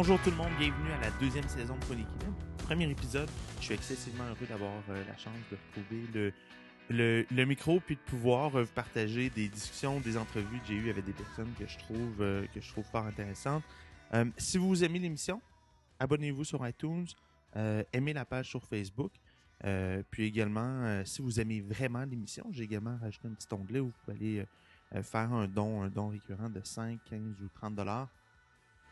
[0.00, 1.96] Bonjour tout le monde, bienvenue à la deuxième saison de Point
[2.58, 6.32] Premier épisode, je suis excessivement heureux d'avoir euh, la chance de retrouver
[6.88, 10.90] le, le, micro puis de pouvoir euh, partager des discussions, des entrevues que j'ai eues
[10.90, 13.64] avec des personnes que je trouve, euh, que je trouve fort intéressantes.
[14.36, 15.42] Si vous aimez l'émission,
[15.98, 17.08] abonnez-vous sur iTunes,
[17.92, 19.10] aimez la page sur Facebook.
[20.12, 23.92] puis également, si vous aimez vraiment l'émission, j'ai également rajouté un petit onglet où vous
[24.04, 28.08] pouvez aller faire un don, un don récurrent de 5, 15 ou 30 dollars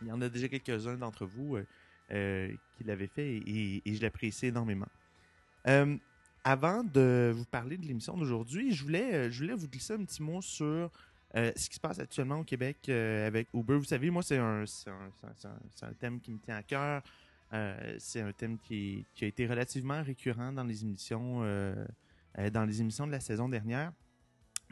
[0.03, 1.65] il y en a déjà quelques-uns d'entre vous euh,
[2.13, 4.89] euh, qui l'avaient fait et, je l'apprécie énormément.
[5.67, 5.97] Euh,
[6.45, 10.23] avant de vous parler de l'émission d'aujourd'hui, je voulais, je voulais vous glisser un petit
[10.23, 10.91] mot sur
[11.35, 13.77] ce qui se passe actuellement au Québec avec Uber.
[13.77, 14.65] Vous savez, moi, c'est un,
[15.99, 17.03] thème qui me tient à cœur.
[17.99, 21.41] c'est un thème qui, a été relativement récurrent dans les émissions,
[22.53, 23.93] dans les émissions de la saison dernière.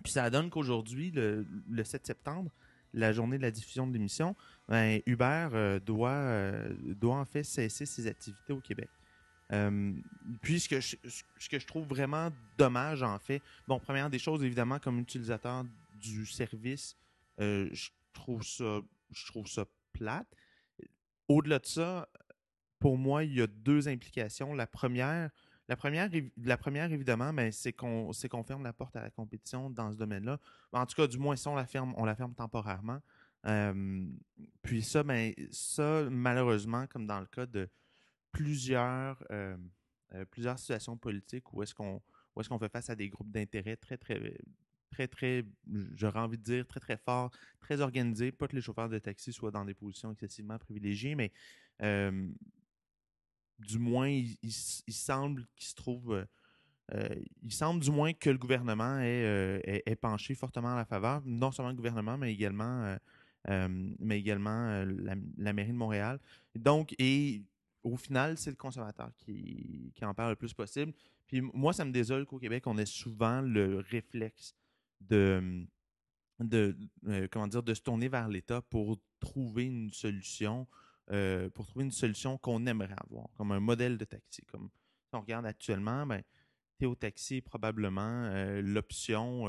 [0.02, 1.46] Puis ça donne qu'aujourd'hui, le,
[1.82, 2.50] 7 septembre,
[2.92, 4.34] la journée de la diffusion de l'émission,
[4.68, 8.88] ben, Uber euh, doit, euh, doit en fait cesser ses activités au Québec.
[9.52, 9.92] Euh,
[10.40, 10.96] puis ce que, je,
[11.38, 15.64] ce que je trouve vraiment dommage en fait, bon, première des choses, évidemment, comme utilisateur
[16.00, 16.96] du service,
[17.38, 18.80] je trouve ça
[19.14, 20.26] je trouve ça plate.
[21.28, 22.08] Au-delà de ça,
[22.78, 24.54] pour moi, il y a deux implications.
[24.54, 25.30] La première,
[25.68, 26.10] la première,
[26.42, 28.12] la première évidemment, ben, c'est qu'on
[28.46, 30.38] ferme la porte à la compétition dans ce domaine-là.
[30.72, 33.00] En tout cas, du moins, si on la ferme, on la ferme temporairement.
[34.62, 37.68] Puis ça, ben, ça, malheureusement, comme dans le cas de
[38.32, 39.56] plusieurs, euh,
[40.30, 42.02] plusieurs situations politiques où est-ce qu'on
[42.40, 44.38] est qu'on fait face à des groupes d'intérêt très, très,
[44.90, 45.44] très, très,
[45.94, 48.32] j'aurais envie de dire, très, très forts, très organisés.
[48.32, 51.32] Pas que les chauffeurs de taxi soient dans des positions excessivement privilégiées, mais
[53.58, 56.12] du moins, il, semble qu'il se trouve.
[56.12, 56.24] Euh,
[56.92, 57.08] euh,
[57.42, 61.50] il semble du moins que le gouvernement est, euh, penché fortement à la faveur, non
[61.50, 62.96] seulement le gouvernement, mais également,
[63.48, 64.84] mais également
[65.36, 66.18] la, mairie de Montréal.
[66.54, 67.42] Donc, et
[67.82, 70.92] au final, c'est le consommateur qui, qui, en parle le plus possible.
[71.26, 74.54] Puis moi, ça me désole qu'au Québec, on ait souvent le réflexe
[75.00, 75.66] de,
[76.40, 76.76] de
[77.30, 80.66] comment dire, de se tourner vers l'État pour trouver une solution
[81.52, 84.42] pour trouver une solution qu'on aimerait avoir, comme un modèle de taxi.
[84.46, 84.70] Comme
[85.10, 86.22] si on regarde actuellement, ben,
[86.78, 88.30] Théo Taxi est probablement
[88.62, 89.46] l'option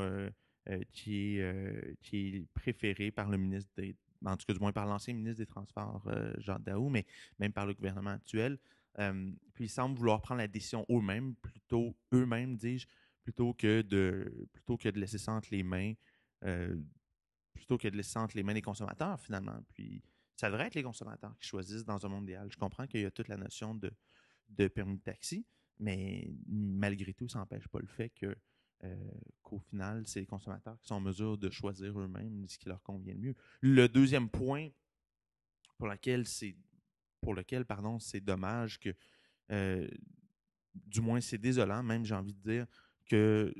[0.92, 4.86] qui, est, qui est préférée par le ministre des en tout cas du moins par
[4.86, 6.02] l'ancien ministre des Transports,
[6.38, 7.04] Jean Daou, mais
[7.38, 8.58] même par le gouvernement actuel.
[8.94, 12.86] puis ils semblent vouloir prendre la décision eux-mêmes, plutôt eux-mêmes, dis-je,
[13.22, 15.92] plutôt que de plutôt que de laisser ça entre les mains,
[17.52, 19.58] plutôt que de laisser ça entre les mains des consommateurs finalement.
[19.74, 20.02] Puis
[20.36, 22.48] ça devrait être les consommateurs qui choisissent dans un monde idéal.
[22.50, 23.90] Je comprends qu'il y a toute la notion de,
[24.50, 25.46] de permis de taxi,
[25.78, 28.36] mais malgré tout, ça n'empêche pas le fait que
[28.84, 29.10] euh,
[29.42, 32.82] qu'au final, c'est les consommateurs qui sont en mesure de choisir eux-mêmes ce qui leur
[32.82, 33.34] convient le mieux.
[33.60, 34.68] Le deuxième point
[35.78, 36.56] pour lequel c'est
[37.20, 38.94] pour lequel pardon, c'est dommage que
[39.50, 39.88] euh,
[40.74, 42.66] du moins c'est désolant, même j'ai envie de dire
[43.06, 43.52] que,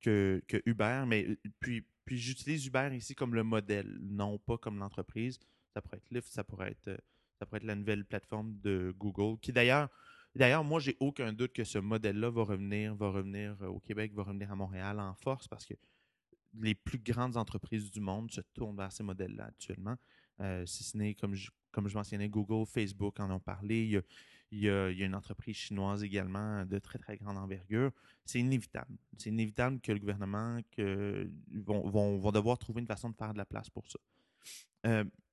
[0.00, 4.78] que, que Uber, mais puis, puis j'utilise Uber ici comme le modèle, non pas comme
[4.78, 5.38] l'entreprise
[5.72, 6.96] ça pourrait être Lyft, ça pourrait être, euh,
[7.38, 9.88] ça pourrait être la nouvelle plateforme de Google, qui d'ailleurs,
[10.34, 14.12] d'ailleurs, moi, j'ai aucun doute que ce modèle-là va revenir, va revenir euh, au Québec,
[14.14, 15.74] va revenir à Montréal en force parce que
[16.60, 19.96] les plus grandes entreprises du monde se tournent vers ces modèles-là actuellement.
[20.40, 24.02] Euh, si ce n'est, comme je, comme je mentionnais, Google, Facebook en ont parlé.
[24.50, 27.90] Il y, a, une entreprise chinoise également de très, très grande envergure.
[28.26, 28.98] C'est inévitable.
[29.16, 33.38] C'est inévitable que le gouvernement que, vont, vont, devoir trouver une façon de faire de
[33.38, 33.98] la place pour ça.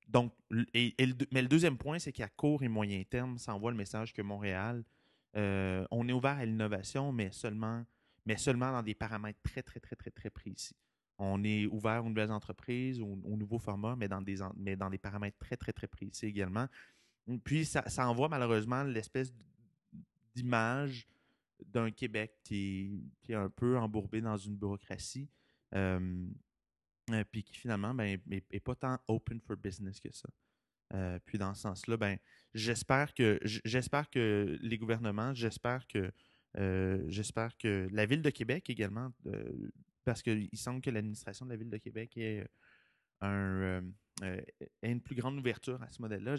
[0.09, 0.33] Donc,
[0.73, 0.95] et,
[1.31, 4.23] mais le deuxième point, c'est qu'à court et moyen terme, ça envoie le message que
[4.23, 4.83] Montréal,
[5.35, 7.85] euh, on est ouvert à l'innovation, mais seulement,
[8.25, 10.75] mais seulement dans des paramètres très, très, très, très, très précis.
[11.19, 14.97] On est ouvert aux nouvelles entreprises, aux, nouveaux formats, mais dans, des, mais dans des
[14.97, 16.67] paramètres très, très, très précis également.
[17.43, 19.31] Puis, ça, envoie malheureusement l'espèce
[20.33, 21.07] d'image
[21.67, 25.29] d'un Québec qui est, un peu embourbé dans une bureaucratie.
[25.75, 26.25] Euh,
[27.13, 30.29] euh, puis qui finalement ben, est, pas tant open for business que ça.
[30.94, 32.17] Euh, puis dans ce sens-là, ben,
[32.53, 36.11] j'espère que j'espère que les gouvernements, j'espère que
[36.57, 39.11] euh, j'espère que la ville de Québec également,
[40.03, 42.47] parce qu'il semble que l'administration de la ville de Québec ait
[43.21, 43.83] un,
[44.81, 46.35] une plus grande ouverture à ce modèle-là.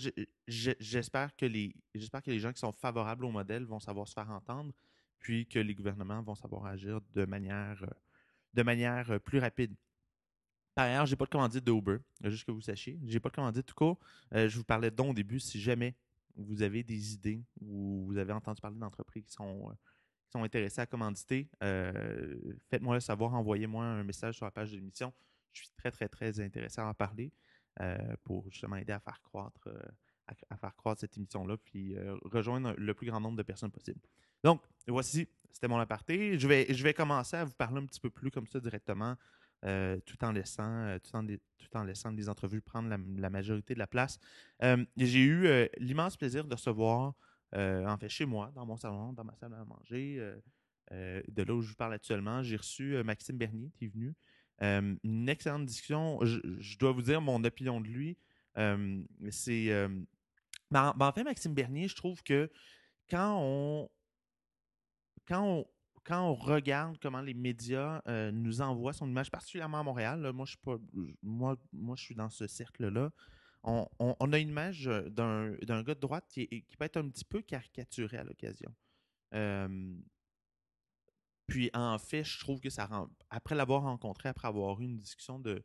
[0.49, 4.15] J'espère que les j'espère que les gens qui sont favorables au modèle vont savoir se
[4.15, 4.73] faire entendre,
[5.21, 7.85] puis que les gouvernements vont savoir agir de manière
[8.55, 9.77] de manière plus rapide.
[10.75, 12.99] Par ailleurs, j'ai pas de commandite de Uber, juste que vous sachiez.
[13.07, 13.99] J'ai pas de commandite tout court.
[14.35, 15.41] Euh, je vous parlais de au début.
[15.41, 15.95] Si jamais
[16.37, 19.75] vous avez des idées ou vous avez entendu parler d'entreprises qui sont, euh,
[20.33, 22.37] sont intéressées à commanditer, euh,
[22.71, 25.13] faites-moi le savoir, envoyez-moi un message sur la page de l'émission.
[25.53, 27.33] Je suis très, très, très intéressé à en parler
[28.25, 29.69] pour justement aider à faire croître,
[30.27, 34.01] à, faire croître cette émission-là, puis rejoindre le plus grand nombre de personnes possible.
[34.45, 36.39] Donc, voici, c'était mon aparté.
[36.39, 39.17] Je vais, je vais commencer à vous parler un petit peu plus comme ça directement,
[39.63, 43.87] tout, en laissant, tout, en, tout en laissant les entrevues prendre la, majorité de la
[43.87, 44.19] place.
[44.97, 47.15] J'ai eu l'immense plaisir de recevoir,
[47.55, 50.21] en fait, chez moi, dans mon salon, dans ma salle à manger,
[50.91, 54.15] de là où je vous parle actuellement, j'ai reçu Maxime Bernier qui est venu.
[54.61, 56.19] une excellente discussion.
[56.23, 58.17] Je, dois vous dire mon opinion de lui.
[59.31, 59.89] c'est.
[60.71, 62.51] Ben, ben, en fait, Maxime Bernier, je trouve que
[63.11, 63.91] quand on.
[65.27, 65.67] Quand on,
[66.05, 68.03] quand on regarde comment les médias
[68.33, 70.77] nous envoient son image, particulièrement à Montréal, moi, je suis pas,
[71.23, 71.57] moi,
[71.97, 73.11] je suis dans ce cercle-là.
[73.63, 73.87] On,
[74.33, 76.47] a une image d'un gars de droite qui,
[76.79, 78.75] peut être un petit peu caricaturé à l'occasion.
[81.51, 83.09] Puis en fait, je trouve que ça rend.
[83.29, 85.65] Après l'avoir rencontré, après avoir eu une discussion de,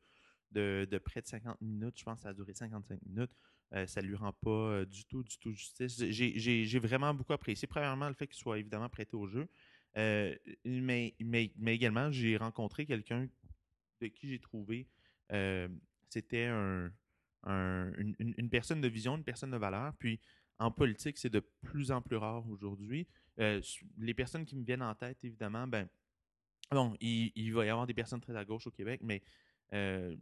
[1.05, 3.31] près de 50 minutes, je pense que ça a duré 55 minutes,
[3.73, 6.03] euh, ça ne lui rend pas euh, du tout, du tout justice.
[6.09, 7.67] J'ai vraiment beaucoup apprécié.
[7.67, 9.47] Premièrement, le fait qu'il soit évidemment prêté au jeu.
[9.97, 13.27] Euh, mais, mais, mais, également, j'ai rencontré quelqu'un
[14.01, 14.87] de qui j'ai trouvé
[16.09, 16.91] c'était un,
[17.45, 19.93] une, personne de vision, une personne de valeur.
[19.97, 20.19] Puis
[20.59, 23.07] en politique, c'est de plus en plus rare aujourd'hui.
[23.39, 23.61] Euh,
[23.97, 25.89] les personnes qui me viennent en tête, évidemment, ben,
[26.71, 29.21] bon, il, va y avoir des personnes très à gauche au Québec, mais
[29.71, 30.17] il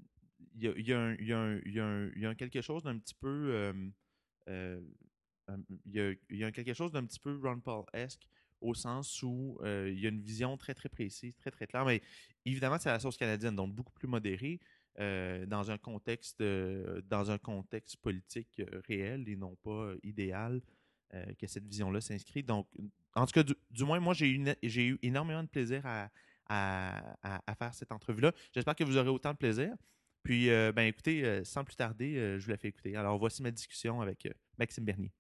[0.56, 3.74] y, a, quelque chose d'un petit peu.
[4.48, 8.28] il, y a, quelque chose d'un petit peu Ron Paul-esque
[8.64, 11.86] au sens où euh, il y a une vision très, très précise, très, très claire.
[11.86, 12.02] Mais
[12.46, 14.60] évidemment, c'est la source canadienne, donc beaucoup plus modérée.
[15.00, 20.62] Euh, dans un contexte dans un contexte politique réel et non pas idéal
[21.40, 22.44] que cette vision-là s'inscrit.
[22.44, 22.68] Donc,
[23.16, 26.10] en tout cas, du, moins, moi, j'ai eu, eu énormément de plaisir à,
[27.58, 28.34] faire cette entrevue-là.
[28.54, 29.74] J'espère que vous aurez autant de plaisir.
[30.24, 32.96] Puis, euh, ben écoutez, euh, sans plus tarder, euh, je vous la fais écouter.
[32.96, 34.28] Alors, voici ma discussion avec
[34.58, 35.12] Maxime Bernier.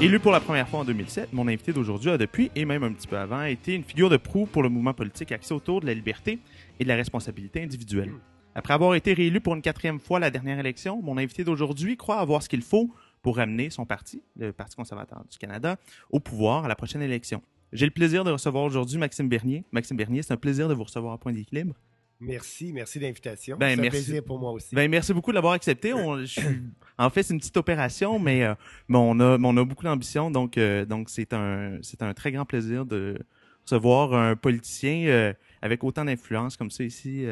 [0.00, 2.92] Élu pour la première fois en 2007, mon invité d'aujourd'hui a depuis, et même un
[2.92, 5.86] petit peu avant, été une figure de proue pour le mouvement politique axé autour de
[5.86, 6.38] la liberté
[6.78, 8.12] et de la responsabilité individuelle.
[8.54, 12.20] Après avoir été réélu pour une quatrième fois la dernière élection, mon invité d'aujourd'hui croit
[12.20, 15.78] avoir ce qu'il faut pour amener son parti, le Parti conservateur du Canada,
[16.10, 17.42] au pouvoir à la prochaine élection.
[17.72, 19.64] J'ai le plaisir de recevoir aujourd'hui Maxime Bernier.
[19.72, 21.74] Maxime Bernier, c'est un plaisir de vous recevoir à Point d'équilibre.
[22.20, 23.56] Merci, merci de l'invitation.
[23.56, 24.74] Ben, c'est un plaisir pour moi aussi.
[24.74, 25.92] Ben, merci beaucoup de l'avoir accepté.
[25.92, 28.54] en fait, c'est une petite opération, mais, euh,
[28.88, 32.44] on, a, on a beaucoup d'ambition, donc euh, donc c'est un c'est un très grand
[32.44, 33.18] plaisir de
[33.64, 35.32] recevoir un politicien euh,
[35.62, 37.24] avec autant d'influence comme ça ici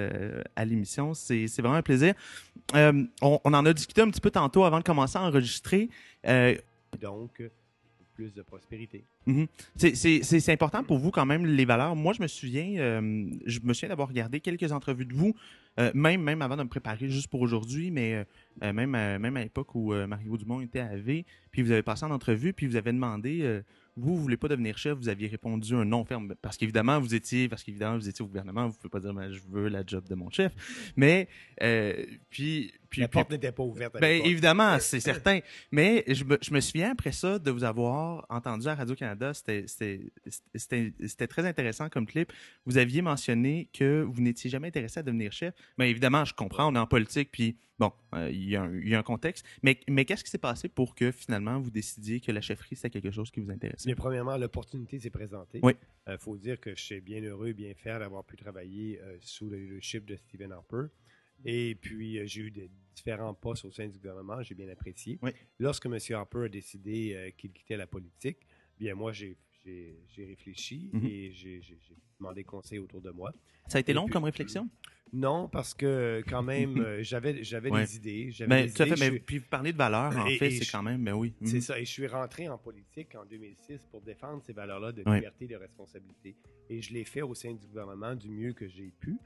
[0.54, 1.14] à l'émission.
[1.14, 2.14] C'est vraiment un plaisir.
[2.74, 5.88] On, on, en a discuté un petit peu tantôt avant de commencer à enregistrer.
[7.00, 7.42] donc
[8.16, 9.04] plus de prospérité.
[9.26, 9.46] Mhm.
[9.76, 11.94] C'est important pour vous quand même les valeurs.
[11.94, 15.34] Moi, je me souviens, euh, souviens d'avoir regardé quelques entrevues de vous,
[15.78, 18.24] euh, même, même avant de me préparer juste pour aujourd'hui, mais
[18.62, 22.04] euh, même, même à l'époque où Mario Dumont était à V, puis vous avez passé
[22.04, 23.62] en entrevue, puis vous avez demandé
[23.98, 26.34] vous, vous voulez pas devenir chef, vous aviez répondu un non ferme.
[26.42, 29.68] Parce qu'évidemment, vous étiez, vous étiez au gouvernement, vous pouvez pas dire, mais je veux
[29.68, 30.52] la job de mon chef.
[30.96, 31.28] Mais,
[32.30, 33.00] puis, puis.
[33.00, 35.40] La porte n'était pas ouverte à Ben, évidemment, c'est certain.
[35.70, 40.10] Mais je me, je me souviens après ça de vous avoir entendu à Radio-Canada, c'était
[41.28, 42.32] très intéressant comme clip.
[42.64, 45.54] Vous aviez mentionné que vous n'étiez jamais intéressé à devenir chef.
[45.78, 48.80] Mais évidemment, je comprends, on est en politique, puis bon, euh, il, y a un,
[48.80, 49.44] y, a un contexte.
[49.62, 52.90] Mais, mais qu'est-ce qui s'est passé pour que finalement vous décidiez que la chefferie, c'était
[52.90, 53.88] quelque chose qui vous intéressait?
[53.88, 55.60] Mais premièrement, l'opportunité s'est présentée.
[55.62, 55.72] Oui.
[56.06, 59.16] Il euh, faut dire que je suis bien heureux, bien fier d'avoir pu travailler euh,
[59.20, 60.86] sous le leadership de Stephen Harper.
[61.44, 65.18] Et puis, j'ai eu des différents postes au sein du gouvernement, j'ai bien apprécié.
[65.22, 65.30] Oui.
[65.58, 65.98] Lorsque M.
[66.10, 68.38] Harper a décidé qu'il quittait la politique,
[68.78, 69.36] bien moi, j'ai
[70.16, 71.06] réfléchi mm-hmm.
[71.06, 71.60] et j'ai
[72.18, 73.32] demandé conseil autour de moi.
[73.68, 74.68] Ça a été long comme réflexion?
[75.12, 78.30] Non, parce que quand même, euh, j'avais j'avais des idées.
[78.48, 81.12] Mais, tout à fait, mais puis parler de valeurs, en fait, c'est quand même, mais
[81.12, 81.32] ben oui.
[81.44, 81.60] C'est mhm.
[81.60, 85.44] ça, et je suis rentré en politique en 2006 pour défendre ces valeurs-là de liberté
[85.44, 86.36] et de responsabilité.
[86.68, 89.16] Et je l'ai fait au sein du gouvernement du mieux que j'ai pu.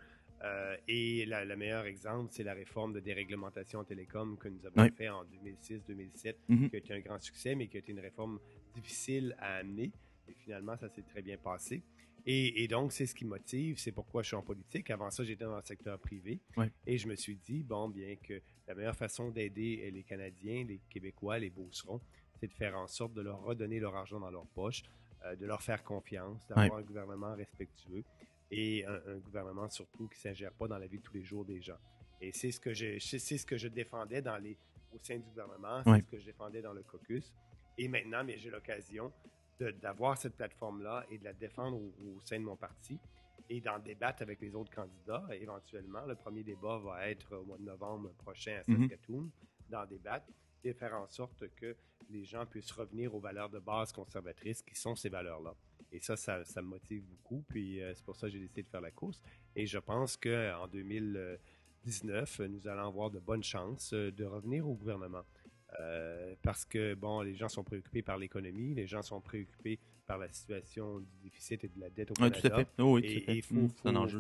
[0.43, 4.91] Euh, et le meilleur exemple, c'est la réforme de déréglementation en télécom que nous avons
[4.95, 6.71] fait en 2006-2007, mhm.
[6.71, 8.39] qui a été un grand succès, mais qui a été une réforme
[8.75, 9.93] difficile à amener.
[10.29, 11.83] Et finalement, ça s'est très bien passé.
[12.27, 14.91] Et, donc, c'est ce qui motive, c'est pourquoi je suis en politique.
[14.91, 16.39] Avant ça, j'étais dans le secteur privé.
[16.87, 20.81] Et je me suis dit, bon, bien que la meilleure façon d'aider les Canadiens, les
[20.91, 22.01] Québécois, les Beaucerons,
[22.39, 24.83] c'est de faire en sorte de leur redonner leur argent dans leur poche,
[25.25, 28.05] euh, de leur faire confiance, d'avoir un gouvernement respectueux
[28.50, 31.45] et un, gouvernement surtout qui ne s'ingère pas dans la vie de tous les jours
[31.45, 31.78] des gens.
[32.21, 34.57] Et c'est ce que je, c'est ce que je défendais dans les,
[34.92, 37.33] au sein du gouvernement, c'est ce que je défendais dans le caucus.
[37.78, 39.12] Et maintenant, mais j'ai l'occasion
[39.83, 42.99] d'avoir cette plateforme-là et de la défendre au, sein de mon parti
[43.49, 45.26] et d'en débattre avec les autres candidats.
[45.33, 48.88] éventuellement, le premier débat va être au mois de novembre prochain à mhm.
[48.88, 49.30] Saskatoon,
[49.69, 50.26] d'en débattre
[50.64, 51.76] et faire en sorte que
[52.11, 55.54] les gens puissent revenir aux valeurs de base conservatrices qui sont ces valeurs-là.
[55.93, 57.45] Et ça, ça, me motive beaucoup.
[57.49, 59.21] Puis euh, c'est pour ça que j'ai décidé de faire la course.
[59.57, 64.75] Et je pense qu'en 2019, nous allons avoir de bonnes chances euh, de revenir au
[64.75, 65.25] gouvernement.
[65.81, 70.19] Euh, parce que, bon, les gens sont préoccupés par l'économie, les gens sont préoccupés par
[70.19, 72.37] la situation du déficit et de la dette au Canada.
[72.37, 72.69] Oui, tout à fait.
[72.79, 73.69] Oh, oui, et il faut, mmh,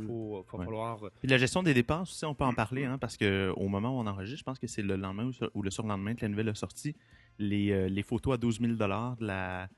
[0.06, 1.00] faut, faut, falloir...
[1.24, 4.06] la gestion des dépenses aussi, on peut en parler, hein, parce qu'au moment où on
[4.06, 6.94] enregistre, je pense que c'est le lendemain ou le surlendemain que la nouvelle a sorti,
[7.40, 9.68] les, les photos à 12 000 de la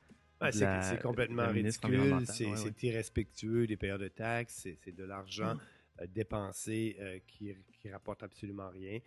[0.51, 5.57] c'est complètement ridicule, c'est irrespectueux des payeurs de taxes, c'est de l'argent
[6.01, 8.99] euh, dépensé euh, qui, qui rapporte absolument rien.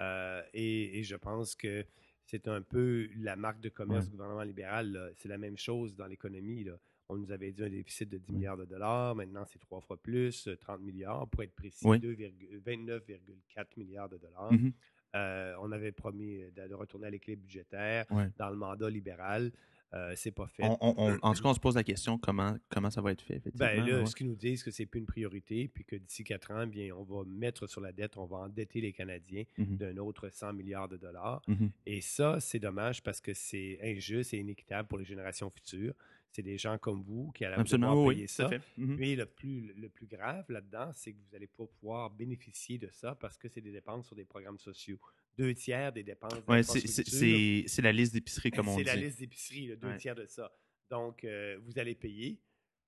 [0.00, 1.84] Euh, et, je pense que
[2.24, 5.12] c'est un peu la marque de commerce du gouvernement libéral.
[5.18, 6.66] C'est la même chose dans l'économie.
[7.08, 9.14] On nous avait dit un déficit de 10 milliards de dollars.
[9.14, 11.28] Maintenant, c'est trois fois plus, 30 milliards.
[11.28, 14.52] Pour être précis, 29,4 milliards de dollars.
[14.52, 15.56] Mm-hmm.
[15.60, 18.06] on avait promis de, retourner à l'équilibre budgétaire
[18.38, 19.52] dans le mandat libéral.
[19.94, 20.62] Euh, c'est pas fait.
[20.62, 23.84] en tout cas, on se pose la question comment, comment ça va être fait, Ben
[23.84, 26.66] là, ce qu'ils nous disent, que c'est plus une priorité, puis que d'ici quatre ans,
[26.66, 30.28] bien, on va mettre sur la dette, on va endetter les Canadiens mmh d'un autre
[30.30, 31.42] 100 milliards de dollars.
[31.46, 35.94] Mmh et ça, c'est dommage parce que c'est injuste et inéquitable pour les générations futures
[36.32, 38.48] c'est des gens comme vous qui allez pouvoir payer ça.
[38.76, 38.96] Mhm.
[38.96, 42.88] Mais le plus, le plus grave là-dedans, c'est que vous n'allez pas pouvoir bénéficier de
[42.90, 44.98] ça parce que c'est des dépenses sur des programmes sociaux.
[45.36, 46.42] Deux tiers des dépenses.
[46.48, 48.84] Oui, c'est la liste d'épicerie, comme on dit.
[48.84, 50.52] C'est la liste d'épicerie, deux tiers de ça.
[50.90, 52.38] Donc, euh, vous allez payer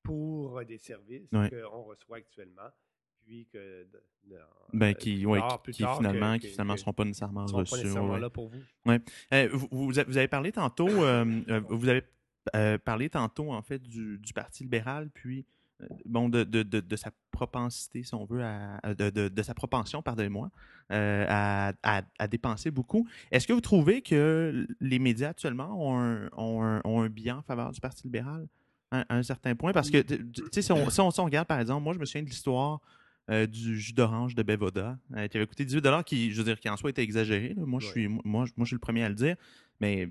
[0.02, 2.70] pour des services qu'on reçoit actuellement
[3.24, 3.86] puis que
[4.74, 5.40] ben, qui, ouais,
[5.72, 7.70] qui, finalement qui finalement seront pas nécessairement reçus.
[7.70, 8.60] Pas nécessairement là pour vous.
[8.84, 9.00] Ouais.
[9.32, 11.24] Euh, vous, vous, avez parlé tantôt, euh,
[11.70, 12.02] vous avez
[12.54, 15.44] euh, parler tantôt, en fait, du, Parti libéral, puis euh,
[16.04, 20.50] bon, de, de, de, sa propensité, si on veut, à, de, sa propension, pardonnez-moi,
[20.92, 23.08] euh, à, à, dépenser beaucoup.
[23.30, 27.42] Est-ce que vous trouvez que les médias actuellement ont un, ont un, ont un en
[27.42, 28.46] faveur du Parti libéral
[28.90, 29.72] à, un certain point?
[29.72, 32.22] Parce que, tu sais, si on, si, on, regarde, par exemple, moi, je me souviens
[32.22, 32.80] de l'histoire
[33.28, 34.98] du jus d'orange de Bevoda,
[35.30, 37.54] qui avait coûté 18 qui, je veux dire, qui en soi était exagéré.
[37.56, 39.36] Moi, je suis, moi, moi, je suis le premier à le dire.
[39.80, 40.08] Mais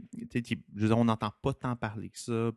[0.76, 2.52] je on n'entend pas tant parler que ça,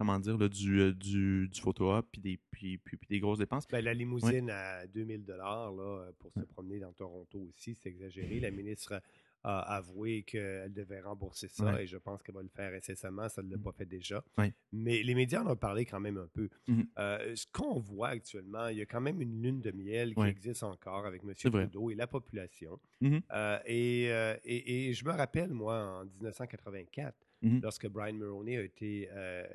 [0.00, 3.68] comment dire, du, euh, du, du photo-op puis des, puis, puis, des grosses dépenses.
[3.68, 5.74] Ben, la limousine à 2000 dollars
[6.18, 8.40] pour se promener dans Toronto aussi, c'est exagéré.
[8.40, 9.02] La ministre
[9.42, 13.28] a avoué qu'elle devait rembourser ça et je pense qu'elle va le faire incessamment.
[13.28, 13.62] Ça ne l'a mmh.
[13.62, 14.24] pas fait déjà.
[14.72, 16.48] Mais les médias en ont parlé quand même un peu.
[16.66, 20.14] Mmh euh, ce qu'on voit actuellement, il y a quand même une lune de miel
[20.14, 21.34] qui existe encore avec M.
[21.34, 22.80] Trudeau et la population.
[23.02, 28.62] Mmh euh, euh, et, et, je me rappelle, moi, en 1984, lorsque Brian Mulroney a
[28.62, 29.08] été,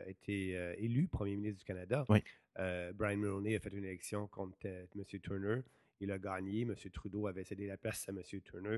[0.08, 2.06] été élu premier ministre du Canada,
[2.96, 5.04] Brian Mulroney a fait une élection contre M.
[5.22, 5.62] Turner.
[6.02, 6.62] Il a gagné.
[6.62, 6.76] M.
[6.92, 8.22] Trudeau avait cédé la place à M.
[8.42, 8.78] Turner.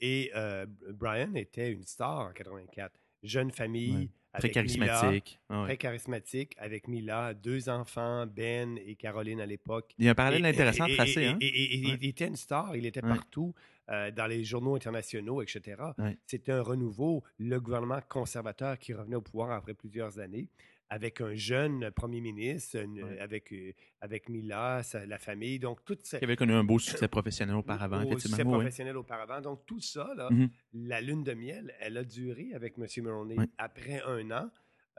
[0.00, 2.92] Et euh, Brian était une star en 84.
[3.22, 4.10] Jeune famille.
[4.38, 5.40] Très charismatique.
[5.48, 9.94] Ah très charismatique, avec Mila, deux enfants, Ben et Caroline à l'époque.
[9.98, 11.26] Il y a un parallèle intéressant à tracer.
[11.26, 11.38] Hein?
[11.40, 13.54] Et, il était une star, il était partout,
[13.90, 15.82] euh, dans les journaux internationaux, etc.
[16.26, 20.48] C'était un renouveau, le gouvernement conservateur qui revenait au pouvoir après plusieurs années
[20.90, 22.78] avec un jeune premier ministre,
[23.20, 25.58] avec, euh, avec Mila, la famille.
[25.58, 26.18] Donc, tout ça.
[26.18, 29.40] Qui avait connu un beau succès professionnel auparavant, un succès professionnel auparavant.
[29.40, 32.86] Donc, tout ça, là, mmh la lune de miel, elle a duré avec M.
[32.98, 33.36] Mulroney.
[33.58, 34.50] Après un an,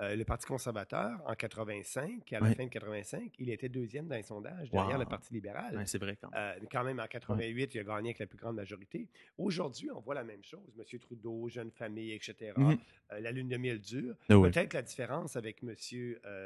[0.02, 4.16] euh, le Parti conservateur, en 85, à la fin de 85, il était deuxième dans
[4.16, 5.84] les sondages derrière le Parti libéral.
[5.86, 6.40] c'est vrai quand même.
[6.40, 9.10] Euh, quand même, en 88, il a gagné avec la plus grande majorité.
[9.38, 10.74] Aujourd'hui, on voit la même chose.
[10.78, 11.00] M.
[11.00, 12.54] Trudeau, jeune famille, etc.
[12.56, 12.78] Mhm.
[13.12, 14.16] Euh, la lune de miel dure.
[14.30, 15.76] Ah peut-être la différence avec M.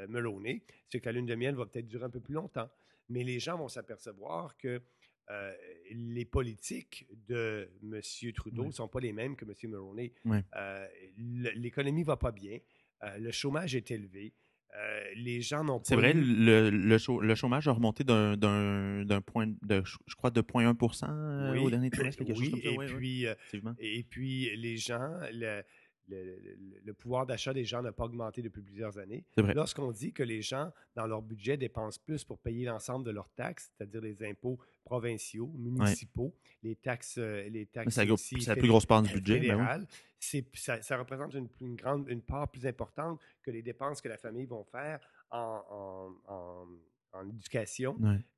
[0.10, 2.70] Meloney, c'est que la lune de miel va peut-être durer un peu plus longtemps.
[3.10, 4.82] Mais les gens vont s'apercevoir que
[5.92, 8.02] les politiques de M.
[8.34, 9.54] Trudeau ne sont pas les mêmes que M.
[9.70, 10.12] Mulroney.
[11.18, 12.58] L'économie ne va pas bien.
[13.04, 14.34] Euh, le chômage est élevé.
[14.76, 15.86] Euh, les gens n'ont pas.
[15.86, 21.60] C'est vrai, le, le, chômage a remonté d'un point, de, je crois, de 0,1 euh,
[21.60, 22.70] au dernier trimestre, quelque chose comme ça.
[22.70, 23.26] Et, puis,
[23.80, 25.62] et puis, les gens, le,
[26.98, 29.24] pouvoir d'achat des gens n'a pas augmenté depuis plusieurs années.
[29.38, 33.30] Lorsqu'on dit que les gens, dans leur budget, dépensent plus pour payer l'ensemble de leurs
[33.32, 38.86] taxes, c'est-à-dire les impôts provinciaux, municipaux, les taxes, euh, les taxes c'est la plus grosse
[38.86, 39.40] part du budget.
[39.40, 39.86] Ben
[40.54, 44.64] ça, représente une, grande, une part plus importante que les dépenses que la famille va
[44.72, 45.00] faire
[45.32, 47.98] en, en, éducation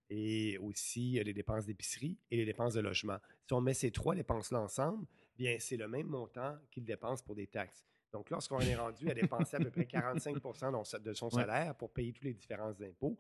[0.09, 3.17] et aussi les dépenses d'épicerie et les dépenses de logement.
[3.47, 5.05] Si on met ces trois dépenses-là ensemble,
[5.37, 7.85] bien, c'est le même montant qu'il dépense pour des taxes.
[8.11, 12.13] Donc, lorsqu'on est rendu à dépenser à peu près 45% de son salaire pour payer
[12.13, 13.17] tous les différents impôts,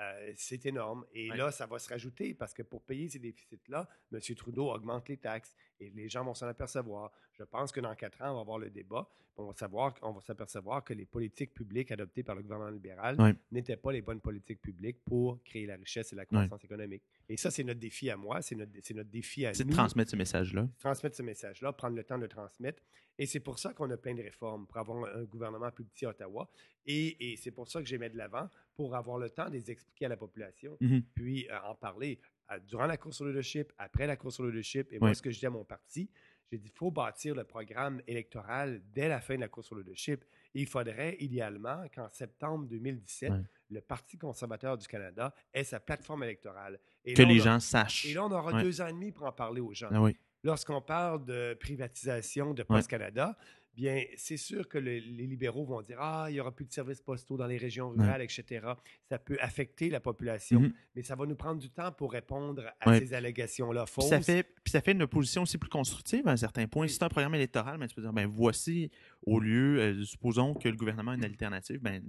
[0.00, 1.06] euh, c'est énorme.
[1.12, 4.20] Et là, ça va se rajouter parce que pour payer ces déficits-là, M.
[4.36, 7.12] Trudeau augmente les taxes et les gens vont s'en apercevoir.
[7.38, 9.08] Je pense que dans quatre ans, on va avoir le débat.
[9.36, 13.16] On va savoir, on va s'apercevoir que les politiques publiques adoptées par le gouvernement libéral
[13.50, 17.02] n'étaient pas les bonnes politiques publiques pour créer la richesse et la croissance économique.
[17.28, 19.54] Et ça, c'est notre défi à moi, c'est notre, notre défi à nous.
[19.56, 20.68] C'est de transmettre ce message-là.
[20.78, 22.80] Transmettre ce message-là, prendre le temps de le transmettre.
[23.18, 26.06] Et c'est pour ça qu'on a plein de réformes, pour avoir un gouvernement plus petit
[26.06, 26.48] à Ottawa.
[26.86, 29.70] Et, c'est pour ça que j'ai mis de l'avant, pour avoir le temps de les
[29.70, 31.02] expliquer à la population, mm-hmm.
[31.14, 32.20] puis euh, en parler
[32.66, 34.92] durant la course au leadership, après la course au leadership.
[34.92, 36.10] Et moi, ce que je dis à mon parti,
[36.50, 39.76] j'ai dit, il faut bâtir le programme électoral dès la fin de la course au
[39.78, 40.24] leadership.
[40.54, 43.32] il faudrait idéalement qu'en septembre 2017,
[43.70, 46.78] le Parti conservateur du Canada ait sa plateforme électorale.
[47.04, 48.06] que les gens sachent.
[48.06, 49.90] Et là, on aura deux ans et demi pour en parler aux gens.
[49.92, 50.08] Ah
[50.44, 53.34] Lorsqu'on parle de privatisation de Post Canada,
[53.74, 57.00] bien, c'est sûr que les libéraux vont dire Ah, il n'y aura plus de services
[57.00, 58.66] postaux dans les régions rurales, etc.
[59.08, 60.72] Ça peut affecter la population, mm-hmm.
[60.94, 64.08] mais ça va nous prendre du temps pour répondre à ces allégations-là fausses.
[64.08, 66.86] Puis ça, fait, puis ça fait une opposition aussi plus constructive à un certain point.
[66.86, 68.90] Si c'est un programme électoral, ben, tu peux dire ben, voici,
[69.22, 72.02] au lieu, euh, supposons que le gouvernement a une alternative, ben,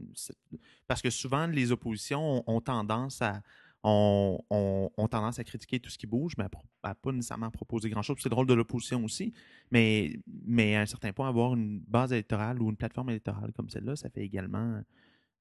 [0.88, 3.42] parce que souvent, les oppositions ont tendance à
[3.86, 6.46] ont, tendance à critiquer tout ce qui bouge, mais
[6.84, 8.18] à, pas nécessairement proposer grand-chose.
[8.20, 9.34] C'est le rôle de l'opposition aussi,
[9.72, 13.70] mais, mais à un certain point, avoir une base électorale ou une plateforme électorale comme
[13.70, 14.82] celle-là, ça fait également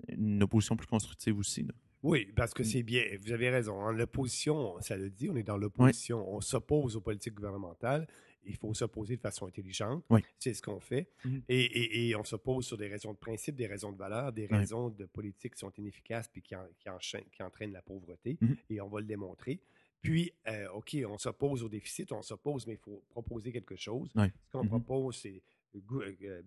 [0.08, 1.66] une opposition plus constructive aussi.
[2.02, 2.66] Oui, parce que mm.
[2.66, 3.74] c'est bien, vous avez raison.
[3.80, 8.06] En l'opposition, ça le dit, on est dans l'opposition, on s'oppose aux politiques gouvernementales
[8.46, 10.04] il faut s'opposer de façon intelligente.
[10.38, 11.08] C'est ce qu'on fait.
[11.24, 11.42] Mhm.
[11.48, 15.06] et, on s'oppose sur des raisons de principe, des raisons de valeur, des raisons de
[15.06, 18.38] politique qui sont inefficaces puis qui, qui, entraînent la pauvreté.
[18.40, 18.56] Mhm.
[18.70, 19.60] Et on va le démontrer.
[20.02, 24.10] Puis, euh, OK, on s'oppose au déficit, on s'oppose, mais il faut proposer quelque chose.
[24.14, 24.68] Ce qu'on mhm.
[24.68, 25.42] propose, c'est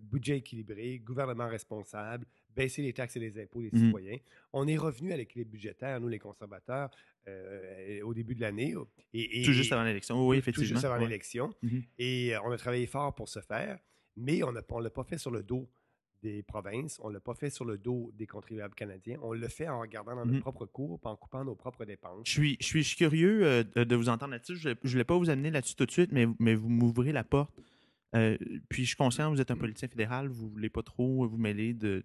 [0.00, 4.18] budget équilibré, gouvernement responsable, baisser les taxes et les impôts des citoyens.
[4.52, 6.90] On est revenu à l'équilibre budgétaire, nous les conservateurs,
[7.28, 8.74] euh, au début de l'année.
[9.12, 10.68] Et, tout juste avant l'élection, oui, effectivement.
[10.68, 11.54] Tout juste avant l'élection.
[11.62, 11.82] Mhm.
[11.98, 13.78] Et euh, on a travaillé fort pour ce faire,
[14.16, 15.68] mais on ne l'a pas fait sur le dos
[16.22, 19.46] des provinces, on ne l'a pas fait sur le dos des contribuables canadiens, on le
[19.46, 20.40] fait en regardant dans nos mhm.
[20.40, 22.22] propres cours, en coupant nos propres dépenses.
[22.24, 24.56] Je suis, je suis, curieux euh, de vous entendre là-dessus.
[24.56, 27.24] Je ne voulais pas vous amener là-dessus tout de suite, mais, mais vous m'ouvrez la
[27.24, 27.54] porte
[28.16, 31.26] euh, puis je suis conscient, vous êtes un politicien fédéral, vous ne voulez pas trop
[31.26, 32.02] vous mêler de,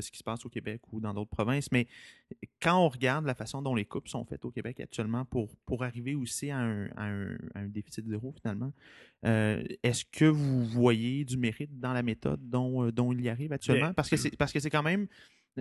[0.00, 1.86] ce qui se passe au Québec ou dans d'autres provinces, mais
[2.60, 5.84] quand on regarde la façon dont les coupes sont faites au Québec actuellement pour, pour
[5.84, 8.72] arriver aussi à un, déficit zéro finalement,
[9.24, 13.52] euh, est-ce que vous voyez du mérite dans la méthode dont, dont il y arrive
[13.52, 13.94] actuellement?
[13.94, 15.06] Parce que c'est parce que c'est quand même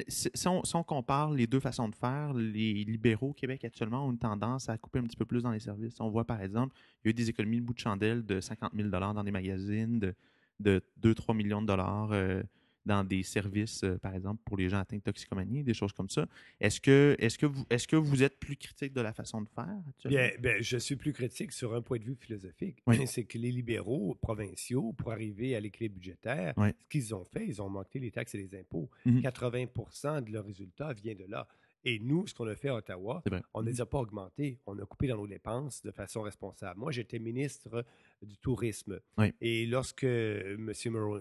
[0.07, 4.17] si on, compare les deux façons de faire, les libéraux au Québec actuellement ont une
[4.17, 5.99] tendance à couper un petit peu plus dans les services.
[5.99, 8.41] On voit par exemple, il y a eu des économies de bout de chandelle de
[8.41, 10.15] 50 000 dans des magazines, de,
[10.59, 12.41] de 2-3 millions de dollars euh,
[12.85, 16.09] dans des services, euh, par exemple, pour les gens atteints de toxicomanie, des choses comme
[16.09, 16.27] ça.
[16.59, 19.47] Est-ce que, est que, vous, est que vous êtes plus critique de la façon de
[19.49, 22.83] faire Bien, bien, je suis plus critique sur un point de vue philosophique.
[23.13, 27.61] C'est que les libéraux provinciaux, pour arriver à l'équilibre budgétaire, ce qu'ils ont fait, ils
[27.61, 28.89] ont monté les taxes et les impôts.
[29.21, 30.23] 80 mm-hmm.
[30.23, 31.47] de leurs résultats vient de là.
[31.85, 33.21] Et nous, ce qu'on a fait à Ottawa,
[33.53, 34.59] on ne les a pas augmentés.
[34.65, 36.79] On a coupé dans nos dépenses de façon responsable.
[36.79, 37.85] Moi, j'étais ministre
[38.21, 38.99] du tourisme.
[39.41, 40.71] Et lorsque M.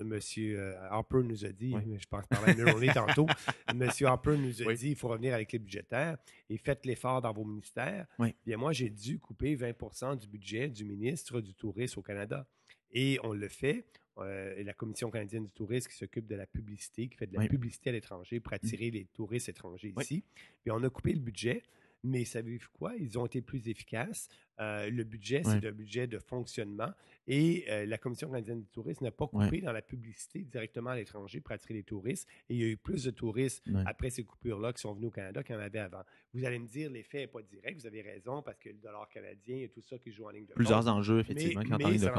[0.05, 3.27] Monsieur, euh, Harper nous a dit, je pense parler à Mulroney tantôt,
[3.68, 3.90] M.
[4.03, 6.16] Harper nous a dit il faut revenir avec les budgétaires
[6.48, 8.07] et faites l'effort dans vos ministères.
[8.46, 12.46] Bien, moi, j'ai dû couper 20% du budget du ministre du tourisme au Canada.
[12.92, 13.87] Et on le fait.
[14.18, 17.35] Euh, et la Commission canadienne du tourisme qui s'occupe de la publicité, qui fait de
[17.35, 20.22] la publicité à l'étranger pour attirer les touristes étrangers ici.
[20.62, 21.62] Puis on a coupé le budget.
[22.05, 22.94] Mais savez-vous quoi?
[22.96, 24.29] Ils ont été plus efficaces.
[24.61, 26.91] Euh, le budget, c'est un budget de fonctionnement.
[27.27, 30.97] Et euh, la Commission canadienne du tourisme n'a pas coupé dans la publicité directement à
[30.97, 32.29] l'étranger pour attirer les touristes.
[32.49, 35.12] Et il y a eu plus de touristes après ces coupures-là qui sont venus au
[35.12, 36.03] Canada qu'il y en avait avant.
[36.35, 37.81] Vous allez me dire, l'effet n'est pas direct.
[37.81, 40.47] Vous avez raison, parce que le dollar canadien et tout ça qui joue en ligne
[40.47, 42.12] de Plusieurs enjeux, effectivement, mais, mais ça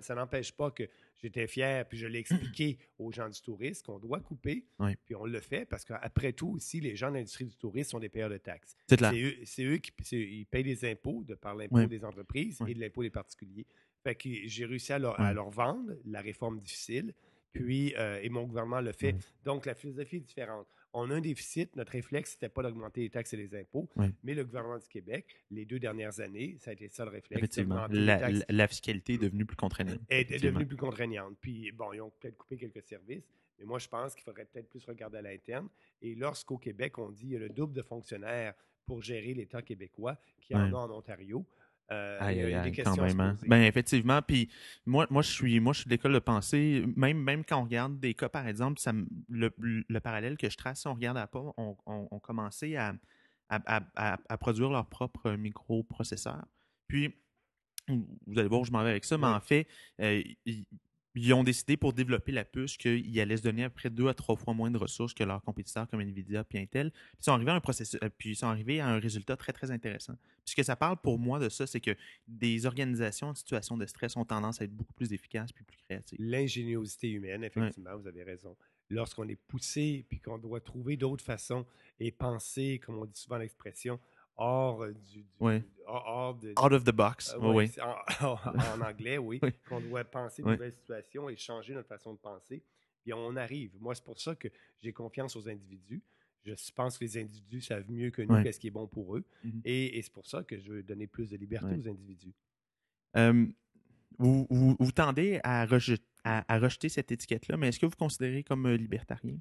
[0.00, 0.88] ça n'empêche pas que
[1.22, 4.66] j'étais fier, puis je l'ai expliqué aux gens du tourisme qu'on doit couper.
[5.04, 7.98] Puis on le fait parce qu'après tout, aussi, les gens de l'industrie du tourisme sont
[8.00, 8.76] des payeurs de taxes.
[8.88, 12.80] C'est eux, eux, qui ils payent des impôts de par l'impôt des entreprises et de
[12.80, 13.66] l'impôt des particuliers.
[14.02, 17.12] Fait que j'ai réussi à leur, vendre la réforme difficile,
[17.52, 19.16] puis, euh, et mon gouvernement le fait.
[19.44, 20.66] Donc, la philosophie est différente.
[20.92, 23.88] On a un déficit, notre réflexe, c'était pas d'augmenter les taxes et les impôts,
[24.22, 27.38] mais le gouvernement du Québec, les deux dernières années, ça a été ça le réflexe.
[27.38, 30.00] Effectivement, la, la, fiscalité est devenue plus contraignante.
[30.08, 31.36] Est, devenue plus contraignante.
[31.40, 34.68] Puis, bon, ils ont peut-être coupé quelques services, Mais moi, je pense qu'il faudrait peut-être
[34.68, 35.68] plus regarder à l'interne.
[36.00, 38.54] Et lorsqu'au Québec, on dit qu'il y a le double de fonctionnaires
[38.86, 41.44] pour gérer l'État québécois qu'il y en a en Ontario,
[41.90, 43.36] euh, il y a, des questions hein.
[43.46, 44.20] Ben, effectivement.
[44.20, 44.50] Puis
[44.84, 46.84] moi, moi, je suis, moi, je suis de l'école de pensée.
[46.96, 48.92] Même, même quand on regarde des cas, par exemple, ça,
[49.28, 52.94] le, le, parallèle que je trace, si on regarde à pas, on, on, commençait à,
[53.48, 56.44] à, à, produire leur propre microprocesseur.
[56.88, 57.14] Puis,
[57.88, 59.66] vous allez voir où je m'en vais avec ça, mais en fait,
[60.02, 60.22] euh,
[61.18, 64.08] ils ont décidé pour développer la puce qu'ils allaient se donner à peu près deux
[64.08, 66.90] à trois fois moins de ressources que leurs compétiteurs comme Nvidia et Intel.
[66.90, 69.36] Puis ils sont arrivés à un processus, euh, puis ils sont arrivés à un résultat
[69.36, 70.14] très très intéressant.
[70.44, 73.76] Puis ce que ça parle pour moi de ça, c'est que des organisations en situation
[73.76, 76.18] de stress ont tendance à être beaucoup plus efficaces puis plus créatives.
[76.20, 78.56] L'ingéniosité humaine, effectivement, vous avez raison.
[78.90, 81.66] Lorsqu'on est poussé puis qu'on doit trouver d'autres façons
[82.00, 84.00] et penser, comme on dit souvent l'expression,
[84.38, 85.26] hors euh, du,
[85.86, 87.70] hors, de, out of the box, euh, oui.
[88.20, 92.62] En, anglais, oui, qu'on doit penser de nouvelles situations et changer notre façon de penser.
[93.02, 93.72] Puis on arrive.
[93.80, 94.48] Moi, c'est pour ça que
[94.80, 96.02] j'ai confiance aux individus.
[96.44, 99.24] Je pense que les individus savent mieux que nous qu'est-ce qui est bon pour eux.
[99.44, 99.60] Mm-hmm.
[99.64, 102.34] Et, c'est pour ça que je veux donner plus de liberté aux individus.
[104.18, 108.66] vous, vous, tendez à, rejeter, à, rejeter cette étiquette-là, mais est-ce que vous considérez comme
[108.66, 109.38] euh, libertarien?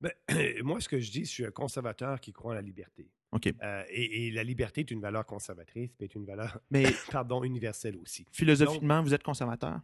[0.00, 0.12] Ben,
[0.62, 3.10] moi, ce que je dis, je suis un conservateur qui croit en la liberté.
[3.62, 7.96] Euh, et, la liberté est une valeur conservatrice, mais est une valeur mais, pardon, universelle
[7.98, 8.26] aussi.
[8.32, 9.80] Philosophiquement, vous êtes conservateur?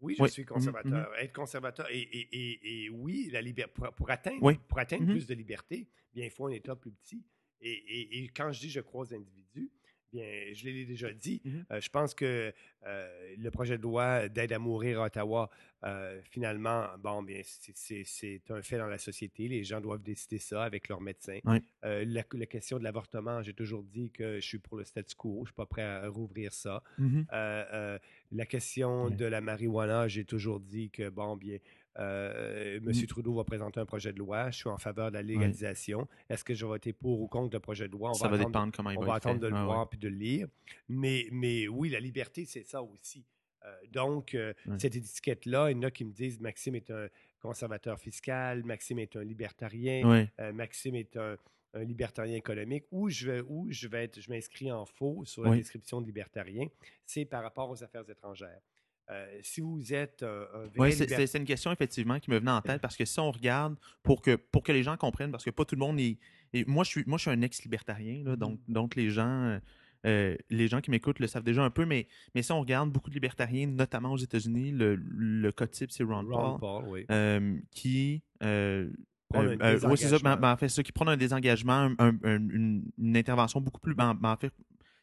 [0.00, 1.10] Oui, je suis conservateur.
[1.12, 1.24] Mm-hmm.
[1.24, 5.12] Être conservateur, et, oui, la liberté, pour, atteindre, pour atteindre mm-hmm.
[5.12, 7.22] plus de liberté, bien, il faut un État plus petit.
[7.60, 9.70] Et, quand je dis je crois aux individus,
[10.12, 11.40] Bien, je l'ai déjà dit.
[11.44, 11.64] Mm-hmm.
[11.70, 12.52] Euh, je pense que
[12.86, 15.48] euh, le projet de loi d'aide à mourir à Ottawa,
[15.84, 19.48] euh, finalement, bon, bien, c'est un fait dans la société.
[19.48, 21.38] Les gens doivent décider ça avec leur médecin.
[21.82, 25.36] La, question de l'avortement, j'ai toujours dit que je suis pour le statu quo.
[25.36, 26.82] Je ne suis pas prêt à rouvrir ça.
[26.98, 27.98] Mm-hmm.
[28.32, 31.56] la question de la marijuana, j'ai toujours dit que, bon, bien,
[31.98, 32.84] euh, M.
[32.84, 33.06] Mmh.
[33.06, 34.50] Trudeau va présenter un projet de loi.
[34.50, 36.08] Je suis en faveur de la légalisation.
[36.28, 38.10] Est-ce que je vais voter pour ou contre le projet de loi?
[38.10, 40.16] On ça va, dépendre comment il on va, attendre de le voir puis de le
[40.16, 40.48] lire.
[40.88, 43.24] Mais, mais oui, la liberté, c'est ça aussi.
[43.64, 47.08] Euh, donc, euh, cette étiquette-là, il y en a qui me disent Maxime est un
[47.40, 51.36] conservateur fiscal, Maxime est un libertarien, Maxime est un,
[51.74, 55.56] libertarien économique, où je vais, où je vais être, je m'inscris en faux sur la
[55.56, 56.66] description de libertarien,
[57.06, 58.60] c'est par rapport aux affaires étrangères.
[59.10, 62.80] Euh, si vous êtes un Oui, c'est une question effectivement qui me venait en tête
[62.80, 65.64] parce que si on regarde, pour que, pour que les gens comprennent, parce que pas
[65.64, 66.18] tout le monde est.
[66.66, 68.36] moi, je suis, moi, je suis un ex-libertarien, mm-hmm.
[68.36, 69.58] donc, donc les gens.
[70.04, 72.90] Euh, les gens qui m'écoutent le savent déjà un peu, mais, mais si on regarde
[72.90, 78.90] beaucoup de libertariens, notamment aux États-unis, le, le type, c'est Ron, Paul, euh, qui euh,
[79.34, 80.18] oui, c'est ça.
[80.18, 81.90] Ben, en fait, ça qui prend un désengagement,
[82.24, 82.82] une,
[83.14, 83.94] intervention beaucoup plus.
[83.94, 84.52] Ben, ben, en fait,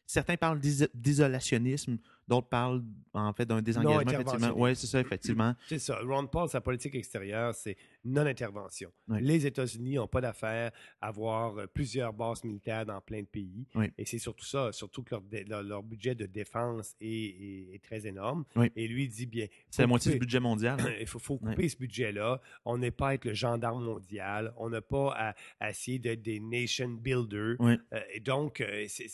[0.06, 1.98] certains parlent d'isolationnisme,
[2.30, 4.00] d'autres parlent en fait d'un désengagement.
[4.00, 4.52] Effectivement.
[4.56, 5.54] Oui, c'est ça, effectivement.
[5.68, 5.98] C'est ça.
[6.02, 8.90] Ron Paul, sa politique extérieure, c'est non-intervention.
[9.08, 13.66] Les États-Unis n'ont pas d'affaire à avoir euh, plusieurs bases militaires dans plein de pays.
[13.98, 15.16] Et c'est surtout ça, surtout que
[15.48, 18.44] leur, leur, budget de défense est, est, très énorme.
[18.76, 19.46] Et lui dit bien.
[19.70, 20.78] C'est la moitié du budget mondial.
[21.00, 22.40] Il faut, faut couper ce budget-là.
[22.64, 24.54] On n'est pas à être le gendarme mondial.
[24.56, 27.56] On n'a pas à, essayer d'être des nation builders.
[27.60, 27.76] Euh,
[28.12, 29.08] et donc, euh, c'est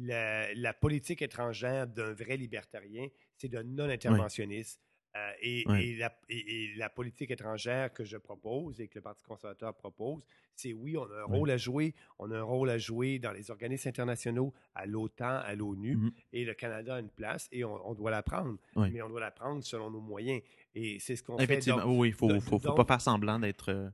[0.00, 4.80] la, politique étrangère d'un vrai libertarien, c'est de non-interventionniste.
[5.16, 5.98] Euh, et,
[6.76, 10.22] la, politique étrangère que je propose et que le Parti conservateur propose,
[10.54, 11.94] c'est oui, on a un rôle à jouer.
[12.18, 15.96] On a un rôle à jouer dans les organismes internationaux, à l'OTAN, à l'ONU.
[15.96, 16.12] Mm-hmm.
[16.32, 18.56] Et le Canada a une place et on, doit la prendre.
[18.76, 20.42] Mais on doit la prendre selon nos moyens.
[20.74, 21.44] Et c'est ce qu'on fait.
[21.44, 23.70] Effectivement, oui, il ne faut, pas faire semblant d'être.
[23.70, 23.90] Euh,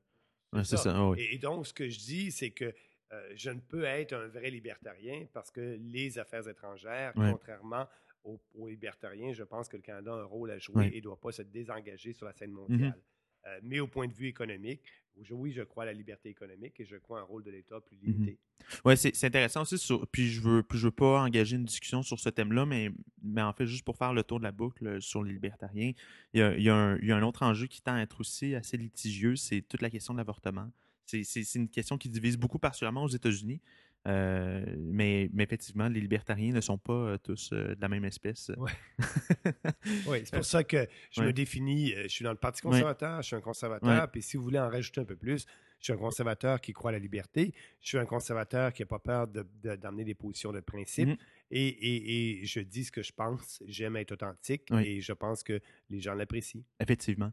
[0.64, 1.12] c'est ça.
[1.16, 2.74] et, donc, ce que je dis, c'est que
[3.12, 7.86] euh, je ne peux être un vrai libertarien parce que les affaires étrangères, contrairement
[8.24, 11.20] aux, libertariens, je pense que le Canada a un rôle à jouer et ne doit
[11.20, 12.70] pas se désengager sur la scène mm-hmm.
[12.70, 13.00] mondiale.
[13.46, 14.82] Euh, mais au point de vue économique,
[15.30, 17.80] oui, je crois à la liberté économique et je crois à un rôle de l'État
[17.80, 18.06] plus mm-hmm.
[18.06, 18.38] limité.
[18.84, 19.76] Oui, c'est intéressant aussi.
[20.10, 22.90] puis je veux, je veux pas engager une discussion sur ce thème-là, mais,
[23.22, 25.92] mais en fait, juste pour faire le tour de la boucle sur les libertariens,
[26.32, 27.94] il y a, il y a, un, il y a un autre enjeu qui tend
[27.94, 30.68] à être aussi assez litigieux, c'est toute la question de l'avortement.
[31.06, 33.60] C'est une question qui divise beaucoup, particulièrement aux États-Unis.
[34.06, 38.04] Euh, mais, mais, effectivement, les libertariens ne sont pas euh, tous euh, de la même
[38.04, 38.52] espèce.
[38.56, 38.70] Oui,
[40.24, 43.36] c'est pour ça que je me définis, je suis dans le Parti conservateur, je suis
[43.36, 45.46] un conservateur, puis si vous voulez en rajouter un peu plus,
[45.80, 48.86] je suis un conservateur qui croit à la liberté, je suis un conservateur qui n'a
[48.86, 53.02] pas peur d'amener de, des positions de principe, et, et, et, je dis ce que
[53.02, 56.62] je pense, j'aime être authentique, et je pense que les gens l'apprécient.
[56.78, 57.32] Effectivement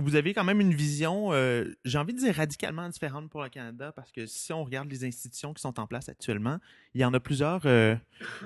[0.00, 3.48] vous avez quand même une vision, euh, j'ai envie de dire radicalement différente pour le
[3.48, 6.58] Canada, parce que si on regarde les institutions qui sont en place actuellement,
[6.94, 7.94] il y en a plusieurs, euh,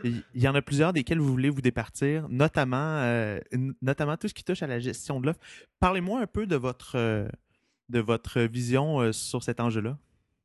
[0.05, 3.41] il y en a plusieurs desquelles vous voulez vous départir, notamment, euh,
[3.83, 5.41] notamment tout ce qui touche à la gestion de l'offre.
[5.81, 6.97] Parlez-moi un peu de votre,
[7.89, 9.97] de votre vision sur cet enjeu-là.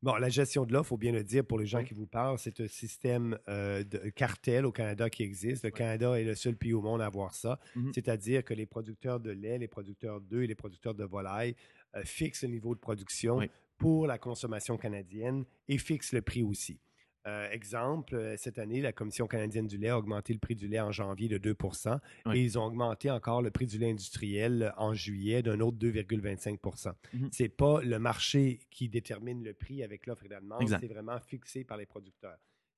[0.02, 2.08] Bon, la gestion de l'offre, il faut bien le dire pour les gens qui vous
[2.08, 5.66] parlent, c'est un système euh, de cartel au Canada qui existe.
[5.66, 7.60] Le Canada est le seul pays au monde à avoir ça.
[7.76, 7.92] Mm-hmm.
[7.94, 11.56] C'est-à-dire que les producteurs de lait, les producteurs d'œufs et les producteurs de volailles
[11.96, 13.42] euh, fixent le niveau de production
[13.78, 16.80] pour la consommation canadienne et fixent le prix aussi.
[17.27, 20.67] Euh, exemple, euh, cette année, la Commission canadienne du lait a augmenté le prix du
[20.67, 21.99] lait en janvier de 2%
[22.34, 26.93] et ils ont augmenté encore le prix du lait industriel en juillet d'un autre 2,25
[27.13, 27.29] mhm.
[27.32, 30.88] Ce n'est pas le marché qui détermine le prix avec l'offre et la demande, c'est
[30.88, 32.38] vraiment fixé par les producteurs.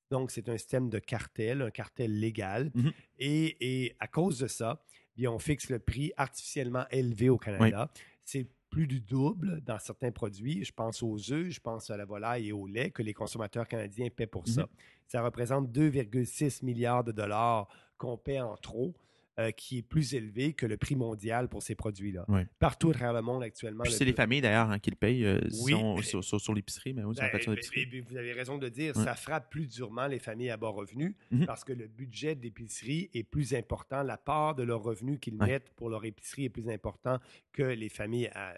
[0.10, 2.72] Donc, c'est un système de cartel, un cartel légal.
[2.74, 2.92] Mhm.
[3.20, 4.84] et, à cause de ça,
[5.16, 7.92] bien, on fixe le prix artificiellement élevé au Canada.
[8.24, 10.64] C'est plus du double dans certains produits.
[10.64, 13.68] Je pense aux œufs, je pense à la volaille et au lait que les consommateurs
[13.68, 14.62] canadiens paient pour ça.
[14.62, 14.68] Mhm.
[15.08, 18.96] Ça représente 2,6 milliards de dollars qu'on paie en trop
[19.40, 22.26] euh, qui est plus élevé que le prix mondial pour ces produits-là.
[22.60, 23.86] Partout à travers le monde actuellement.
[23.86, 28.04] c'est les familles d'ailleurs hein, qui le payent euh, sur, l'épicerie, mais oui, ben, ben,
[28.10, 31.46] Vous avez raison de dire, ça frappe plus durement les familles à bas revenus mhm.
[31.46, 34.04] parce que le budget d'épicerie est plus important.
[34.04, 37.18] La part de leurs revenus qu'ils mettent pour leur épicerie est plus important
[37.54, 38.56] que les familles à,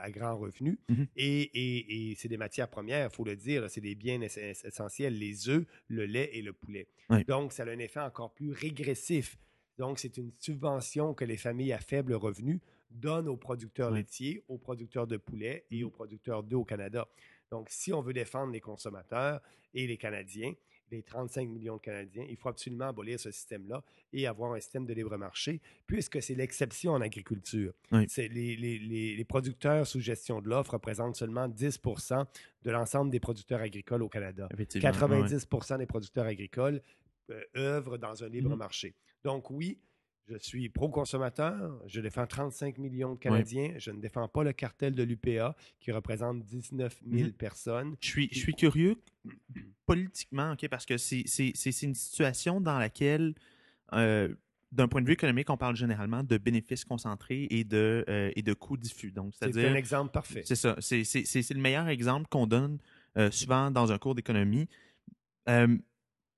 [0.00, 0.78] à, grands revenus.
[0.88, 1.06] Mhm.
[1.14, 5.48] Et, et, c'est des matières premières, il faut le dire, c'est des biens essentiels, les
[5.48, 6.88] œufs, le lait et le poulet.
[7.28, 9.38] Donc, ça a un effet encore plus régressif
[9.78, 14.58] donc, c'est une subvention que les familles à faible revenu donnent aux producteurs laitiers, aux
[14.58, 17.08] producteurs de poulet et aux producteurs d'eau au Canada.
[17.50, 19.40] Donc, si on veut défendre les consommateurs
[19.74, 20.52] et les Canadiens,
[20.90, 23.82] les 35 millions de Canadiens, il faut absolument abolir ce système-là
[24.12, 27.72] et avoir un système de libre marché, puisque c'est l'exception en agriculture.
[27.90, 31.80] Les, les, les, producteurs sous gestion de l'offre représentent seulement 10
[32.62, 34.48] de l'ensemble des producteurs agricoles au Canada.
[34.80, 36.82] 90 des producteurs agricoles
[37.30, 38.56] euh, œuvrent dans un libre mm-hmm.
[38.58, 38.94] marché.
[39.24, 39.78] Donc oui,
[40.28, 44.94] je suis pro-consommateur, je défends 35 millions de Canadiens, je ne défends pas le cartel
[44.94, 47.32] de l'UPA qui représente 19 000 mhm.
[47.32, 47.96] personnes.
[48.00, 48.96] Je suis, je suis curieux
[49.86, 53.34] politiquement, ok, parce que c'est une situation dans laquelle,
[53.92, 54.34] euh,
[54.70, 58.42] d'un point de vue économique, on parle généralement de bénéfices concentrés et de, euh, et
[58.42, 59.12] de coûts diffus.
[59.32, 60.42] C'est un exemple parfait.
[60.44, 60.76] C'est ça.
[60.80, 62.78] C'est le meilleur exemple qu'on donne
[63.18, 64.68] euh, souvent dans un cours d'économie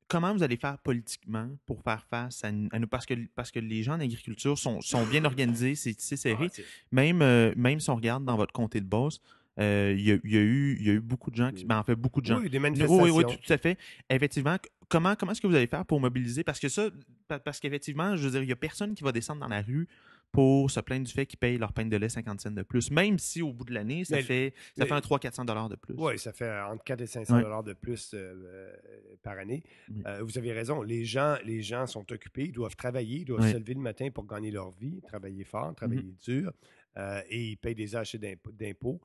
[0.08, 2.86] comment vous allez faire politiquement pour faire face à, nous?
[2.88, 6.48] Parce que, parce que les gens en agriculture sont, sont bien organisés, c'est serré.
[6.50, 6.62] Ah,
[6.92, 9.20] même, euh, même si on regarde dans votre comté de boss,
[9.60, 11.64] euh, il y, a, eu, y a eu beaucoup de gens qui.
[11.64, 12.40] Ben, en fait, beaucoup de gens.
[12.40, 13.02] Oui, des manifestations.
[13.02, 13.78] Oui, oui, tout, à fait.
[14.10, 14.56] Effectivement,
[14.88, 16.42] comment, comment est-ce que vous allez faire pour mobiliser?
[16.42, 16.88] Parce que ça,
[17.44, 19.86] parce qu'effectivement, je veux dire, il n'y a personne qui va descendre dans la rue
[20.34, 22.90] pour se plaindre du fait qu'ils payent leur pain de lait 50 cents de plus.
[22.90, 25.94] Même si au bout de l'année, ça, fait, ça fait un 300-400 de plus.
[25.96, 28.72] Oui, ça fait entre 4 et 500 de plus euh, euh,
[29.22, 29.62] par année.
[30.06, 30.82] Euh, vous avez raison.
[30.82, 34.08] Les gens, les gens sont occupés, ils doivent travailler, ils doivent se lever le matin
[34.12, 36.24] pour gagner leur vie, travailler fort, travailler mm-hmm.
[36.24, 36.52] dur.
[37.28, 39.00] et ils payent des achats d'impôts.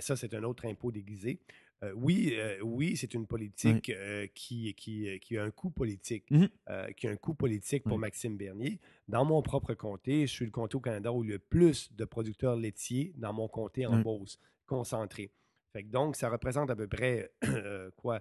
[0.00, 1.38] ça, c'est un autre impôt déguisé.
[1.84, 6.26] Euh, oui, euh, oui, c'est une politique euh, qui, qui, qui, a un coût politique,
[6.96, 8.80] qui a un coût politique pour Maxime Bernier.
[9.08, 11.38] Dans mon propre comté, je suis le comté au Canada où il y a le
[11.38, 15.30] plus de producteurs laitiers dans mon comté en Beauce, concentré.
[15.72, 17.32] Fait donc, ça représente à peu près
[17.96, 18.20] quoi,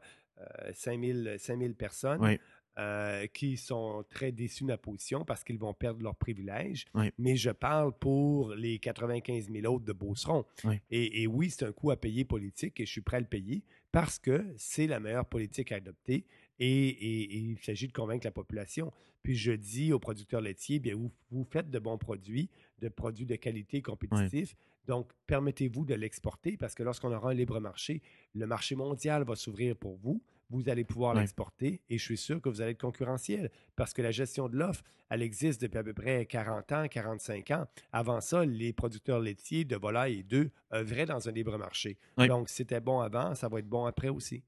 [0.73, 2.37] 5000, 5000 personnes.
[2.79, 6.85] Euh, qui sont très déçus de ma position parce qu'ils vont perdre leurs privilèges.
[7.19, 10.43] Mais je parle pour les 95 000 autres de Beauceron.
[10.89, 13.61] Et, oui, c'est un coût à payer politique et je suis prêt à le payer
[13.91, 16.25] parce que c'est la meilleure politique à adopter
[16.57, 18.91] et, il s'agit de convaincre la population.
[19.21, 23.27] Puis je dis aux producteurs laitiers, bien, vous, vous faites de bons produits, de produits
[23.27, 24.55] de qualité compétitifs.
[24.87, 28.01] Donc, permettez-vous de l'exporter parce que lorsqu'on aura un libre marché,
[28.33, 32.41] le marché mondial va s'ouvrir pour vous vous allez pouvoir l'exporter et je suis sûr
[32.41, 35.83] que vous allez être concurrentiel parce que la gestion de l'offre, elle existe depuis à
[35.83, 37.65] peu près 40 ans, 45 ans.
[37.91, 41.97] Avant ça, les producteurs laitiers de volailles et d'œufs œuvraient dans un libre marché.
[42.17, 44.43] Donc, c'était bon avant, ça va être bon après aussi.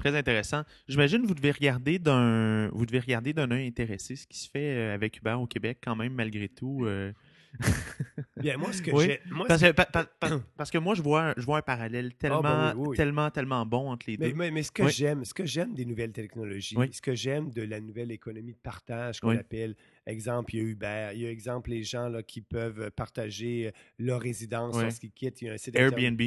[0.00, 0.62] Très intéressant.
[0.88, 4.48] J'imagine que vous devez regarder d'un vous devez regarder d'un œil intéressé ce qui se
[4.48, 6.86] fait euh, avec Uber au Québec quand même malgré tout.
[6.86, 7.12] Euh,
[8.36, 9.20] Bien, moi, ce que j'ai.
[10.56, 13.90] Parce, que moi, je vois, je vois un parallèle tellement, ah, ben tellement, tellement bon
[13.90, 14.32] entre les deux.
[14.34, 17.62] Mais, mais ce que j'aime, ce que j'aime des nouvelles technologies, ce que j'aime de
[17.62, 19.74] la nouvelle économie de partage qu'on appelle,
[20.06, 23.68] exemple, il y a Uber, il y a exemple les gens là, qui peuvent partager
[23.68, 25.42] euh, leur résidence lorsqu'ils quittent.
[25.42, 26.20] Il y a un site Airbnb.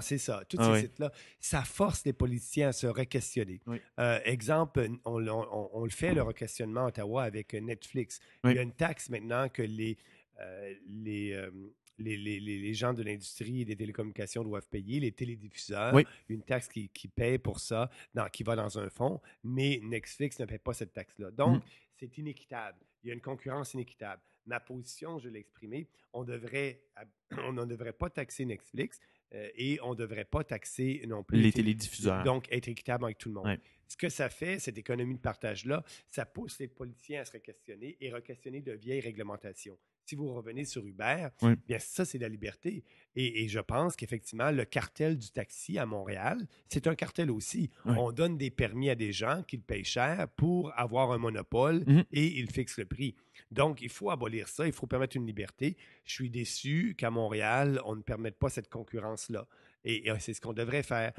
[0.00, 0.42] c'est ça.
[0.48, 3.60] Tous ah ces sites-là, ça force les politiciens à se re-questionner.
[3.98, 5.24] Euh, exemple, on,
[5.72, 8.20] on, le fait, le re-questionnement à Ottawa avec Netflix.
[8.44, 9.98] Il y a une taxe maintenant que les
[10.40, 11.50] euh, les, euh,
[11.98, 15.98] les, gens de l'industrie et des télécommunications doivent payer, les télédiffuseurs,
[16.28, 17.90] une taxe qui, qui paye pour ça,
[18.32, 21.30] qui va dans un fonds, mais Netflix ne paie pas cette taxe-là.
[21.30, 21.66] Donc, mm.
[21.96, 22.78] c'est inéquitable.
[23.02, 24.22] Il y a une concurrence inéquitable.
[24.46, 26.82] Ma position, je l'ai exprimée, on, devrait,
[27.44, 29.00] on ne devrait pas taxer Netflix
[29.34, 32.24] euh, et on ne devrait pas taxer non plus les télédiffuseurs.
[32.24, 33.58] Donc, être équitable avec tout le monde.
[33.88, 37.96] Ce que ça fait, cette économie de partage-là, ça pousse les politiciens à se questionner
[38.00, 41.28] et re-questionner de vieilles réglementations si vous revenez sur Uber,
[41.66, 42.82] bien ça, c'est la liberté.
[43.14, 47.70] Et, je pense qu'effectivement, le cartel du taxi à Montréal, c'est un cartel aussi.
[47.84, 51.84] On donne des permis à des gens qui le payent cher pour avoir un monopole
[51.86, 52.04] mhm.
[52.12, 53.16] et ils fixent le prix.
[53.50, 55.76] Donc, il faut abolir ça, il faut permettre une liberté.
[56.04, 59.46] Je suis déçu qu'à Montréal, on ne permette pas cette concurrence-là.
[59.84, 61.12] Et, c'est ce qu'on devrait faire.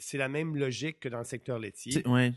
[0.00, 2.02] C'est la même logique que dans le secteur laitier.
[2.06, 2.32] Oui,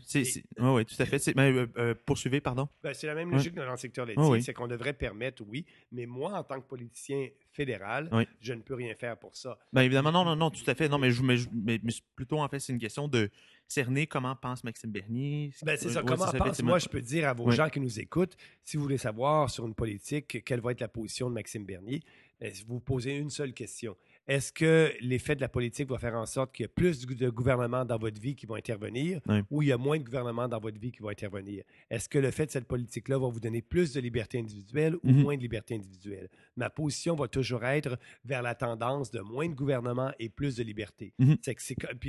[0.58, 1.28] ouais, tout à fait.
[1.36, 2.68] Euh, euh, poursuivez, pardon.
[2.82, 4.40] Ben, c'est la même logique que dans le secteur laitier.
[4.40, 8.10] C'est qu'on devrait permettre, oui, mais moi, en tant que politicien fédéral,
[8.40, 9.58] je ne peux rien faire pour ça.
[9.72, 10.88] Bien évidemment, non, non, non, tout à fait.
[10.88, 11.36] Non, mais, je, mais,
[11.82, 13.30] mais, plutôt, en fait, c'est une question de
[13.66, 15.52] cerner comment pense Maxime Bernier.
[15.62, 16.62] Ben, c'est ça, comment pense.
[16.62, 19.66] Moi, je peux dire à vos gens qui nous écoutent, si vous voulez savoir sur
[19.66, 22.02] une politique, quelle va être la position de Maxime Bernier,
[22.40, 23.96] ben, vous posez une seule question.
[24.30, 27.30] Est-ce que l'effet de la politique va faire en sorte qu'il y a plus de
[27.30, 30.60] gouvernements dans votre vie qui vont intervenir ou il y a moins de gouvernements dans
[30.60, 31.64] votre vie qui vont intervenir?
[31.90, 35.10] Est-ce que le fait de cette politique-là va vous donner plus de liberté individuelle ou
[35.10, 35.22] mhm.
[35.22, 36.28] moins de liberté individuelle?
[36.54, 40.62] Ma position va toujours être vers la tendance de moins de gouvernements et plus de
[40.62, 41.12] liberté.
[41.18, 41.38] Mhm.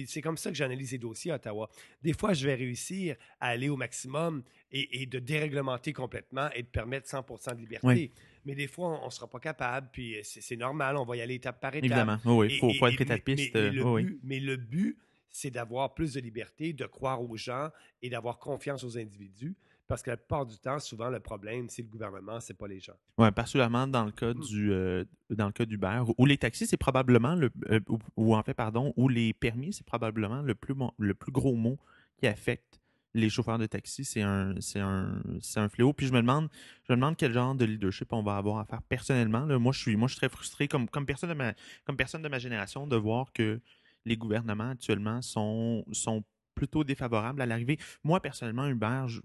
[0.05, 1.71] C'est comme ça que j'analyse les dossiers à Ottawa.
[2.03, 6.67] Des fois, je vais réussir à aller au maximum et, de déréglementer complètement et de
[6.67, 8.11] permettre 100% de liberté
[8.45, 11.35] mais des fois, on ne sera pas capable, puis c'est normal, on va y aller
[11.35, 11.85] étape par étape.
[11.85, 13.53] Évidemment, oui, il faut, être étapiste.
[13.53, 14.97] Mais, le, mais le but,
[15.29, 17.69] c'est d'avoir plus de liberté, de croire aux gens
[18.01, 19.55] et d'avoir confiance aux individus.
[19.87, 22.79] Parce que la plupart du temps, souvent, le problème, c'est le gouvernement, c'est pas les
[22.79, 22.93] gens.
[23.17, 24.39] Oui, particulièrement dans le cas mmh.
[24.39, 27.81] du euh, dans le cas d'Uber, où les taxis, c'est probablement le euh,
[28.15, 31.77] ou, en fait, pardon, où les permis, c'est probablement le plus le plus gros mot
[32.17, 32.80] qui affecte
[33.13, 35.21] les chauffeurs de taxi, c'est un, c'est un,
[35.55, 35.93] un fléau.
[35.93, 36.49] Puis je me demande,
[36.87, 39.45] je me demande quel genre de leadership on va avoir à faire personnellement.
[39.59, 41.53] Moi, je suis, moi, je suis très frustré comme, comme personne de ma,
[41.85, 43.59] comme personne de ma génération de voir que
[44.05, 46.23] les gouvernements actuellement sont, sont
[46.55, 47.77] plutôt défavorables à l'arrivée.
[48.03, 49.21] Moi, personnellement, Uber, je,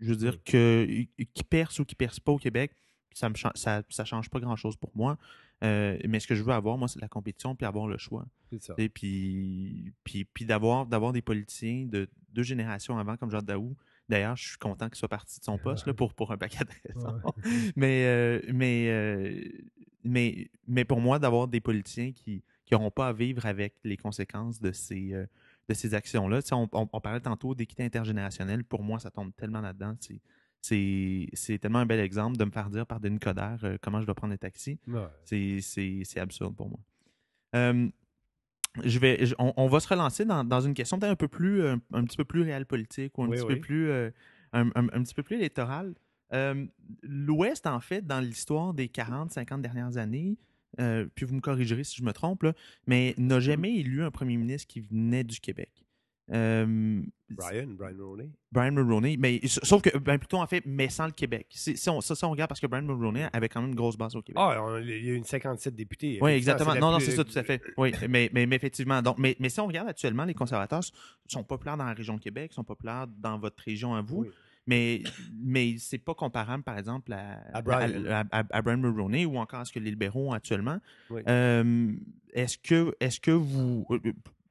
[0.00, 0.86] veux dire que
[1.34, 2.72] qui perce ou qui perce pas au Québec,
[3.12, 5.18] ça ne ça, ça change pas grand-chose pour moi.
[5.62, 8.26] Euh, mais ce que je veux avoir, moi, c'est la compétition puis avoir le choix.
[8.78, 13.76] Et puis, puis, puis d'avoir, d'avoir des politiciens de deux générations avant, comme Jacques Daou.
[14.08, 16.64] D'ailleurs, je suis content qu'il soit parti de son poste là, pour, pour un paquet
[16.64, 17.20] de raisons.
[17.76, 19.40] mais, euh, mais, euh,
[20.02, 22.42] mais, mais pour moi, d'avoir des politiciens qui
[22.72, 25.12] n'auront pas à vivre avec les conséquences de ces,
[25.68, 26.40] de ces actions-là.
[26.52, 28.64] On, on, on, parlait tantôt d'équité intergénérationnelle.
[28.64, 29.94] Pour moi, ça tombe tellement là-dedans.
[30.62, 34.06] C'est tellement un bel exemple de me faire dire par Denis Coderre euh, comment je
[34.06, 34.78] dois prendre un taxi.
[35.24, 36.80] C'est absurde pour moi.
[37.56, 37.88] Euh,
[38.84, 42.04] je vais, on, va se relancer dans, dans une question peut-être un peu plus, un,
[42.04, 44.10] petit peu plus réelle politique ou un, petit, Peu plus, euh,
[44.52, 44.64] un,
[45.02, 45.94] petit peu plus électorale.
[47.02, 50.36] L'Ouest, en fait, dans l'histoire des 40, 50 dernières années,
[50.76, 52.46] puis vous me corrigerez si je me trompe,
[52.86, 55.84] mais n'a jamais élu un premier ministre qui venait du Québec.
[56.32, 58.30] Euh, Brian, Brian Mulroney.
[58.52, 61.46] Brian Mulroney, mais sauf que, ben, plutôt en fait, mais sans le Québec.
[61.50, 63.96] Si on, ça, ça, on regarde parce que Brian Mulroney avait quand même une grosse
[63.96, 64.42] base au Québec.
[64.44, 66.18] Ah, il y a une 57 députés.
[66.20, 66.74] Oui, exactement.
[66.74, 67.62] non, non, c'est ça, tout à fait.
[67.76, 69.02] Oui, mais, mais, effectivement.
[69.02, 70.82] Donc, mais, mais si on regarde actuellement, les conservateurs
[71.26, 74.26] sont populaires dans la région de Québec, sont populaires dans votre région à vous.
[74.66, 78.24] Mais, mais c'est pas comparable, par exemple, à, à, Brian.
[78.30, 80.78] à, Brian Mulroney ou encore à ce que les libéraux ont actuellement.
[81.10, 81.92] Euh,
[82.32, 83.98] est-ce que, est que vous, euh,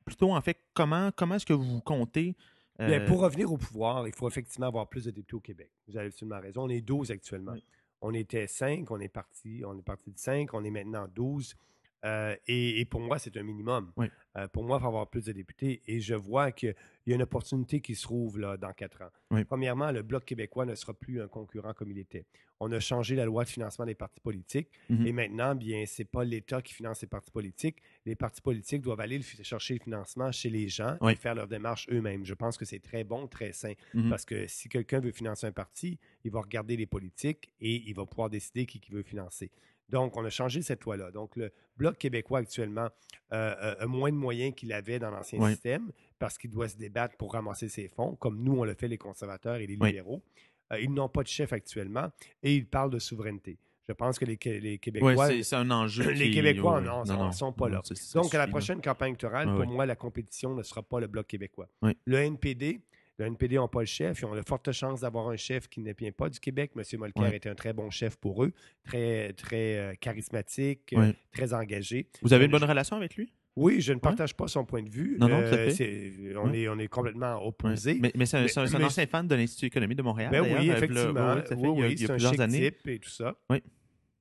[0.09, 2.35] plutôt, en fait, comment, comment est-ce que vous comptez
[2.81, 5.69] euh, pour revenir au pouvoir, il faut effectivement avoir plus de députés au Québec.
[5.87, 6.63] Vous avez absolument raison.
[6.63, 7.55] On est 12 actuellement.
[8.01, 11.55] On était 5, on est parti, on est parti de 5, on est maintenant 12.
[12.05, 13.91] Euh, et, pour moi, c'est un minimum.
[14.37, 15.81] Euh, pour moi, il faut avoir plus de députés.
[15.87, 16.75] Et je vois qu'il
[17.07, 19.43] y a une opportunité qui se trouve là, dans quatre ans.
[19.45, 22.25] Premièrement, le Bloc québécois ne sera plus un concurrent comme il était.
[22.61, 24.69] On a changé la loi de financement des partis politiques.
[24.89, 25.07] Mhm.
[25.07, 27.77] Et maintenant, bien, ce n'est pas l'État qui finance les partis politiques.
[28.05, 31.87] Les partis politiques doivent aller chercher le financement chez les gens et faire leur démarche
[31.89, 32.25] eux-mêmes.
[32.25, 33.73] Je pense que c'est très bon, très sain.
[33.93, 34.09] Mhm.
[34.09, 37.93] Parce que si quelqu'un veut financer un parti, il va regarder les politiques et il
[37.93, 39.51] va pouvoir décider qui, qui veut financer.
[39.89, 41.11] Donc, on a changé cette loi-là.
[41.11, 42.89] Donc, le Bloc québécois actuellement
[43.31, 46.77] euh, euh, a moins de moyens qu'il avait dans l'ancien système parce qu'il doit se
[46.77, 50.21] débattre pour ramasser ses fonds, comme nous, on le fait les conservateurs et les libéraux.
[50.71, 52.09] Euh, ils n'ont pas de chef actuellement
[52.43, 53.57] et ils parlent de souveraineté.
[53.87, 54.37] Je pense que les,
[54.77, 55.27] Québécois.
[55.27, 56.11] Oui, c'est un enjeu.
[56.11, 57.81] Les Québécois, non, ne sont pas là.
[58.13, 61.25] Donc, à la prochaine campagne électorale, pour moi, la compétition ne sera pas le Bloc
[61.25, 61.67] québécois.
[62.05, 62.81] Le NPD,
[63.19, 64.21] Le NPD n'a pas le chef.
[64.21, 66.71] Ils ont de fortes chances d'avoir un chef qui ne vient pas du Québec.
[66.75, 66.83] M.
[66.99, 68.53] Molker est un très bon chef pour eux,
[68.83, 70.95] très, très euh, charismatique,
[71.33, 72.07] très engagé.
[72.21, 73.33] Vous avez une bonne relation avec lui?
[73.57, 75.17] Oui, je ne partage pas son point de vue.
[75.19, 76.13] Non, non, tout à fait.
[76.37, 77.99] on, est, on est complètement opposés.
[78.15, 80.31] Mais, c'est un, ancien fan de l'Institut économique de Montréal.
[80.31, 81.35] Ben oui, effectivement.
[81.57, 82.71] oui, il y a, plusieurs années.
[82.71, 83.35] Type et tout ça.
[83.49, 83.61] Oui.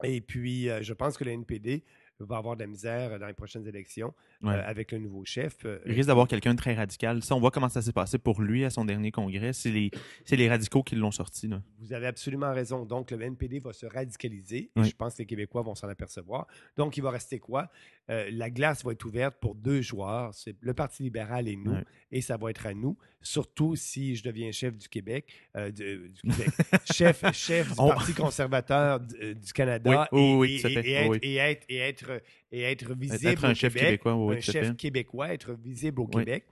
[0.02, 1.84] Et puis, je pense que le NPD
[2.24, 4.12] va avoir de la misère dans les prochaines élections
[4.44, 5.58] euh, avec le nouveau chef.
[5.64, 7.22] Euh, il risque d'avoir quelqu'un de très radical.
[7.22, 9.52] Ça, on voit comment ça s'est passé pour lui à son dernier congrès.
[9.52, 9.90] C'est les,
[10.30, 11.48] les radicaux qui l'ont sorti.
[11.78, 12.84] Vous avez absolument raison.
[12.84, 14.70] Donc, le NPD va se radicaliser.
[14.76, 16.46] Et je pense que les Québécois vont s'en apercevoir.
[16.76, 17.70] Donc, il va rester quoi?
[18.10, 20.34] Euh, la glace va être ouverte pour deux joueurs.
[20.34, 21.76] C'est le Parti libéral et nous.
[22.10, 22.96] Et ça va être à nous.
[23.20, 25.32] Surtout si je deviens chef du Québec.
[25.74, 26.48] du, Québec.
[26.92, 30.08] chef, chef du Parti conservateur du, Canada.
[30.12, 32.07] Oui, et, être, et être
[32.52, 36.44] et être visible être un chef québécois, un chef québécois, être visible au Québec.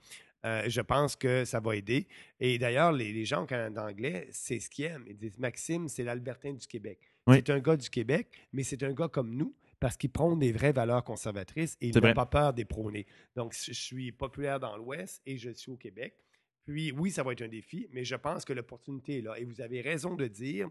[0.45, 2.07] Euh, je pense que ça va aider.
[2.39, 5.05] Et d'ailleurs, les, gens au Canada anglais, c'est ce qu'ils aiment.
[5.07, 6.99] Ils disent Maxime, c'est l'Albertin du Québec.
[7.29, 10.53] C'est un gars du Québec, mais c'est un gars comme nous parce qu'il prône des
[10.53, 13.05] vraies valeurs conservatrices et il n'a pas peur des prôner.
[13.35, 16.15] Donc, je suis populaire dans l'Ouest et je suis au Québec.
[16.65, 19.37] Puis, oui, ça va être un défi, mais je pense que l'opportunité est là.
[19.37, 20.69] Et vous avez raison de dire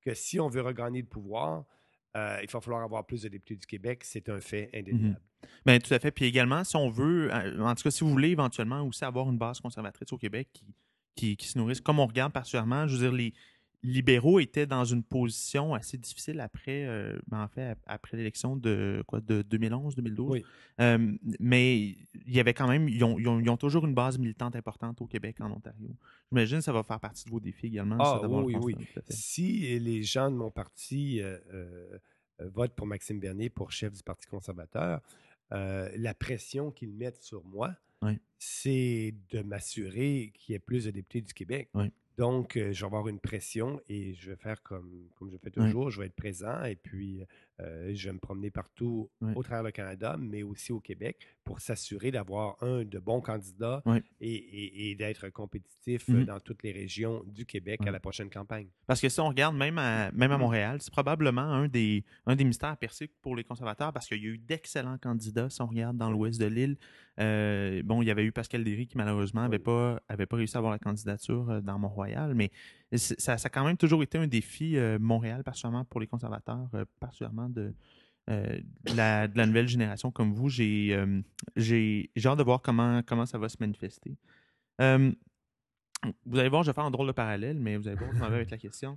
[0.00, 1.64] que si on veut regagner le pouvoir,
[2.16, 4.02] euh, il va falloir avoir plus de députés du Québec.
[4.04, 4.80] C'est un fait mhm.
[4.80, 5.20] indéniable.
[5.64, 6.10] Bien, tout à fait.
[6.10, 9.28] Puis également, si on veut, euh, en tout cas, si vous voulez éventuellement aussi avoir
[9.30, 10.48] une base conservatrice au Québec
[11.14, 13.34] qui, qui, se nourrisse, comme on regarde particulièrement, je veux dire, les,
[13.82, 19.02] libéraux étaient dans une position assez difficile après, euh, ben, en fait, après l'élection de
[19.06, 20.42] quoi, de 2011-2012.
[20.80, 25.06] Euh, mais il y avait quand même, ils ont, toujours une base militante importante au
[25.06, 25.90] Québec, en Ontario.
[26.30, 27.96] J'imagine que ça va faire partie de vos défis également.
[28.00, 28.76] Ah, oui, oui.
[29.08, 31.38] Si les gens de mon parti euh,
[32.40, 35.00] votent pour Maxime Bernier pour chef du Parti conservateur,
[35.50, 37.74] la pression qu'ils mettent sur moi,
[38.38, 41.70] c'est de m'assurer qu'il y ait plus de députés du Québec.
[42.18, 45.90] Donc, je vais avoir une pression et je vais faire comme, comme je fais toujours,
[45.90, 47.24] je vais être présent et puis
[47.60, 52.10] je vais me promener partout au travers du Canada, mais aussi au Québec pour s'assurer
[52.10, 53.82] d'avoir un de bons candidats
[54.20, 58.68] et, d'être compétitif mmh dans toutes les régions du Québec à la prochaine campagne.
[58.86, 62.04] Parce que si on regarde même à, même à mmh Montréal, c'est probablement un des,
[62.26, 65.62] un des mystères percés pour les conservateurs parce qu'il y a eu d'excellents candidats si
[65.62, 66.76] on regarde dans l'ouest de l'île.
[67.84, 70.58] bon, il y avait eu Pascal Derry qui malheureusement n'avait pas, avait pas réussi à
[70.58, 72.50] avoir la candidature dans Mont-Royal, mais
[72.96, 76.68] ça, ça, a quand même toujours été un défi, euh, Montréal, particulièrement pour les conservateurs,
[76.74, 77.74] euh, particulièrement de,
[78.30, 78.60] euh,
[78.94, 80.48] la, de, la, nouvelle génération comme vous.
[80.48, 84.16] J'ai hâte de voir comment, comment ça va se manifester.
[84.78, 88.18] vous allez voir, je vais faire un drôle de parallèle, mais vous allez voir, je
[88.18, 88.96] m'en avec la question.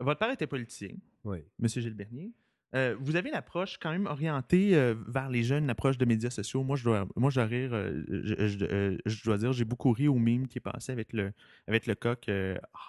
[0.00, 1.38] Votre père était politicien, oui.
[1.62, 1.68] M.
[1.68, 2.32] Gilles Bernier.
[2.74, 6.04] Euh, vous avez une approche quand même orientée euh, vers les jeunes, une approche de
[6.04, 6.64] médias sociaux.
[6.64, 10.16] Moi, je dois, moi, je dois rire, euh, je, dois dire, j'ai beaucoup ri au
[10.16, 11.32] mime qui est passé avec le,
[11.68, 12.28] avec le coq.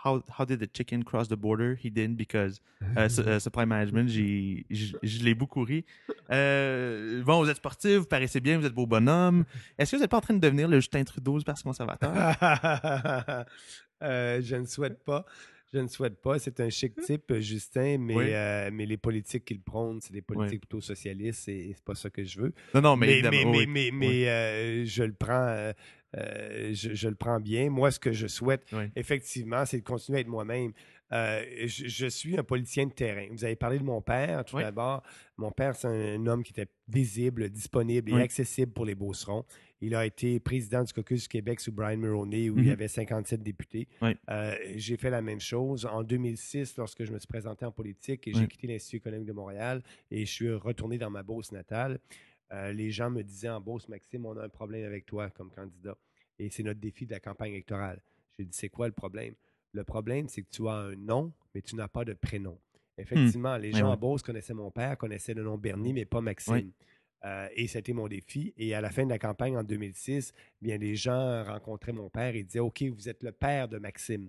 [0.03, 1.75] how, how, did the chicken cross the border?
[1.75, 2.61] He didn't because
[3.09, 4.09] supply management.
[4.09, 5.85] je l'ai beaucoup ri.
[6.29, 9.45] bon, vous êtes sportif, vous paraissez bien, vous êtes beau bonhomme.
[9.77, 12.11] Est-ce que vous n'êtes pas en train de devenir le Justin Trudeau du Parti conservateur?
[14.01, 15.25] je ne souhaite pas.
[15.75, 16.39] Je ne souhaite pas.
[16.39, 17.01] C'est un chic mmh.
[17.01, 21.49] type, euh, Justin, mais, euh, mais les politiques qu'il prône, c'est des politiques plutôt socialistes
[21.49, 22.53] et, c'est pas ça que je veux.
[22.73, 25.73] Non, non, mais Mais, mais, mais, mais, euh, je le prends.
[26.13, 27.69] je, le prends bien.
[27.69, 28.65] Moi, ce que je souhaite,
[28.95, 30.71] effectivement, c'est de continuer à être moi-même.
[31.11, 33.27] je, suis un politicien de terrain.
[33.31, 35.03] Vous avez parlé de mon père tout d'abord.
[35.35, 39.43] Mon père, c'est un, homme qui était visible, disponible et accessible pour les Beaucerons.
[39.85, 42.73] Il a été président du caucus du Québec sous Brian Mulroney, où il y mhm.
[42.73, 43.87] avait 57 députés.
[44.01, 45.85] Euh, j'ai fait la même chose.
[45.85, 49.33] En 2006, lorsque je me suis présenté en politique et j'ai quitté l'Institut économique de
[49.33, 51.99] Montréal et je suis retourné dans ma Beauce natale,
[52.51, 55.51] euh, les gens me disaient en Beauce, Maxime, on a un problème avec toi comme
[55.51, 55.95] candidat.
[56.39, 58.01] Et c'est notre défi de la campagne électorale.
[58.39, 59.35] J'ai dit, c'est quoi le problème?
[59.71, 62.57] Le problème, c'est que tu as un nom, mais tu n'as pas de prénom.
[62.97, 63.61] Effectivement, hmm.
[63.61, 66.71] les gens en Beauce connaissaient mon père, connaissaient le nom Bernie, mais pas Maxime.
[67.23, 68.53] Euh, et c'était mon défi.
[68.57, 72.35] Et à la fin de la campagne en 2006, bien, les gens rencontraient mon père
[72.35, 74.27] et disaient OK, vous êtes le père de Maxime.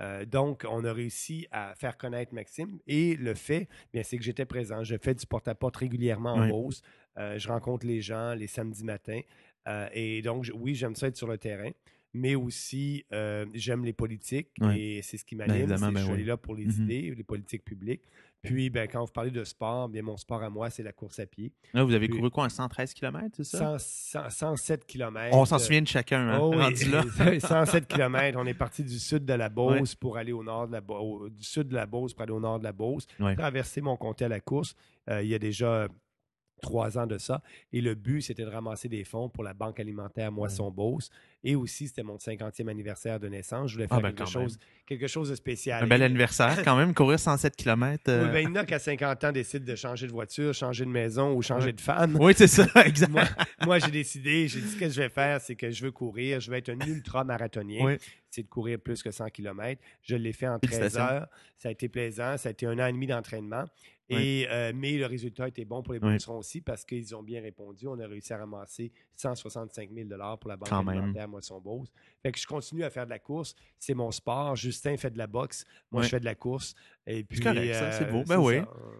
[0.00, 2.78] Euh, donc, on a réussi à faire connaître Maxime.
[2.86, 4.82] Et le fait, bien, c'est que j'étais présent.
[4.84, 6.82] Je fais du porte-à-porte régulièrement en Beauce.
[7.18, 9.20] Euh, je rencontre les gens les samedis matins.
[9.92, 11.70] et donc, oui, j'aime ça être sur le terrain
[12.14, 13.04] mais aussi
[13.52, 15.66] j'aime les politiques et c'est ce qui m'anime.
[15.66, 16.82] Ben, je suis là pour les mm-hmm.
[16.82, 18.02] idées, les politiques publiques.
[18.42, 21.18] Puis, ben, quand vous parlez de sport, bien, mon sport à moi, c'est la course
[21.18, 21.52] à pied.
[21.74, 23.78] Là, vous avez couru quoi, un 113 km, c'est ça?
[23.78, 25.36] 107 km.
[25.36, 27.40] On s'en souvient de chacun, hein, oh, oui.
[27.40, 28.38] 107 km.
[28.40, 31.30] On est parti du sud de la Beauce pour aller au nord de la Beauce,
[31.32, 33.06] du sud de la Beauce pour aller au nord de la Beauce.
[33.36, 34.74] Traverser mon comté à la course.
[35.10, 35.88] Euh, il y a déjà
[36.58, 37.42] trois ans de ça.
[37.72, 41.10] Et le but, c'était de ramasser des fonds pour la Banque alimentaire Moisson-Beauce.
[41.44, 43.70] Et aussi, c'était mon 50e anniversaire de naissance.
[43.70, 45.84] Je voulais ah, faire ben, quelque, chose, quelque chose de spécial.
[45.84, 48.02] Un bel anniversaire, quand même, courir 107 km.
[48.06, 50.52] Oui, ben, il y en a qui, à 50 ans, décident de changer de voiture,
[50.52, 52.16] changer de maison ou changer de femme.
[52.20, 53.22] Oui, c'est ça, exactement.
[53.64, 56.40] moi, j'ai décidé, j'ai dit ce que je vais faire, c'est que je veux courir.
[56.40, 57.96] Je veux être un ultra-marathonien.
[58.30, 59.80] C'est de courir plus que 100 km.
[60.02, 61.28] Je l'ai fait en 13 heures.
[61.56, 62.36] Ça a été plaisant.
[62.36, 63.64] Ça a été un an et demi d'entraînement.
[64.10, 67.42] Et, euh, mais le résultat était bon pour les Bosserons aussi parce qu'ils ont bien
[67.42, 67.86] répondu.
[67.86, 70.08] On a réussi à ramasser 165 000
[70.40, 71.92] pour la banque alimentaire Moisson-Beauce.
[72.22, 73.54] Fait que je continue à faire de la course.
[73.78, 74.56] C'est mon sport.
[74.56, 75.66] Justin fait de la boxe.
[75.90, 76.74] Moi, je fais de la course.
[77.06, 77.92] Et puis, c'est correct, ça.
[77.92, 78.20] C'est beau.
[78.20, 78.56] Euh, ben oui.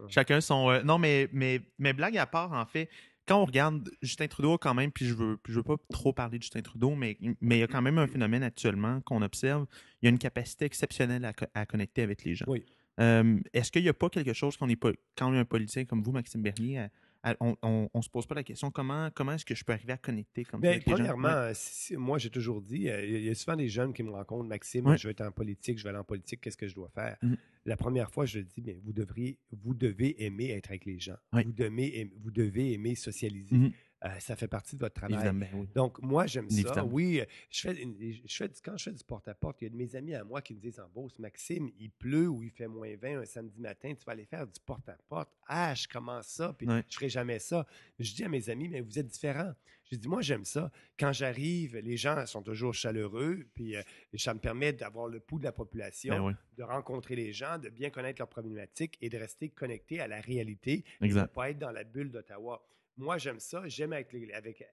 [0.09, 0.71] Chacun son...
[0.71, 2.91] Euh, non, mais, mais, mais blague à part, en fait,
[3.27, 6.39] quand on regarde Justin Trudeau quand même, puis je veux, je veux pas trop parler
[6.39, 9.67] de Justin Trudeau, mais, mais il y a quand même un phénomène actuellement qu'on observe.
[10.01, 12.47] Il y a une capacité exceptionnelle à, à connecter avec les gens.
[12.49, 12.65] Oui.
[12.99, 15.45] Euh, est-ce qu'il n'y a pas quelque chose qu'on n'est pas, quand on est un
[15.45, 16.89] politicien comme vous, Maxime Bernier,
[17.41, 19.97] on, ne se pose pas la question comment, comment est-ce que je peux arriver à
[19.97, 21.53] connecter comme ça avec Premièrement,
[21.97, 24.97] moi j'ai toujours dit, euh, il y a souvent des jeunes qui me rencontrent, Maxime,
[24.97, 27.17] je vais être en politique, je vais aller en politique, qu'est-ce que je dois faire?
[27.23, 27.35] Mmh.
[27.67, 31.17] La première fois, je dis, bien, vous, devriez, vous devez aimer être avec les gens.
[31.33, 33.55] Vous, devez, vous devez aimer socialiser.
[33.55, 33.73] Mmh.
[34.05, 35.17] Euh, ça fait partie de votre travail.
[35.75, 36.85] Donc, moi, j'aime ça.
[36.85, 37.21] Oui,
[37.51, 40.15] je fais, je fais, quand je fais du porte-à-porte, il y a de mes amis
[40.15, 43.21] à moi qui me disent en Beauce, Maxime, il pleut ou il fait moins 20
[43.21, 45.29] un samedi matin, tu vas aller faire du porte-à-porte.
[45.47, 47.67] Ah, je commence ça, puis je ne ferai jamais ça.
[47.99, 49.53] Je dis à mes amis, mais vous êtes différents.
[49.91, 50.71] Je dis, moi, j'aime ça.
[50.99, 53.83] Quand j'arrive, les gens sont toujours chaleureux, puis euh,
[54.17, 57.69] ça me permet d'avoir le pouls de la population, ben de rencontrer les gens, de
[57.71, 61.59] bien connaître leurs problématiques et de rester connecté à la réalité, de ne pas être
[61.59, 62.63] dans la bulle d'Ottawa.
[62.99, 63.63] Moi, j'aime ça.
[63.67, 64.15] J'aime être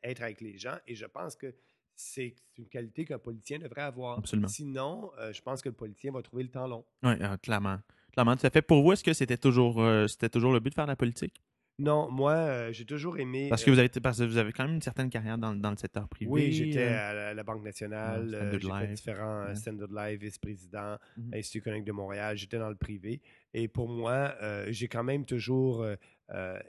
[0.04, 1.54] avec les gens et je pense que
[1.96, 4.20] c'est une qualité qu'un politicien devrait avoir.
[4.20, 4.48] Absolument.
[4.48, 6.86] Sinon, euh, je pense que le politicien va trouver le temps long.
[7.04, 7.80] Oui, euh, clairement.
[8.12, 8.62] Clairement, tout à fait.
[8.62, 10.96] Pour vous, est-ce que c'était toujours, euh, c'était toujours le but de faire de la
[10.96, 11.42] politique?
[11.78, 13.48] Non, moi, euh, j'ai toujours aimé.
[13.50, 15.72] Parce que, vous avez, parce que vous avez quand même une certaine carrière dans, dans
[15.72, 16.32] le secteur privé.
[16.32, 19.56] Oui, j'étais euh, à la, Banque nationale, euh, j'ai fait différents ouais.
[19.56, 23.22] Standard Life, vice-président, mm Institut économique de Montréal, j'étais dans le privé.
[23.54, 24.36] Et pour moi,
[24.70, 25.86] j'ai quand même toujours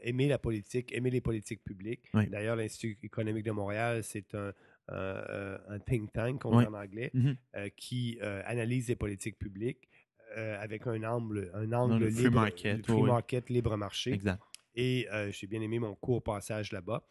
[0.03, 2.11] aimé la politique, aimé les politiques publiques.
[2.13, 4.53] D'ailleurs, l'Institut économique de Montréal, c'est un,
[4.89, 7.71] un, think tank, on dit en anglais, mm-hmm.
[7.77, 9.89] qui analyse les politiques publiques.
[10.37, 14.13] avec un angle, un angle libre, free market, free market libre marché.
[14.13, 14.41] Exact.
[14.77, 17.03] Et euh, j'ai bien aimé mon court passage là-bas.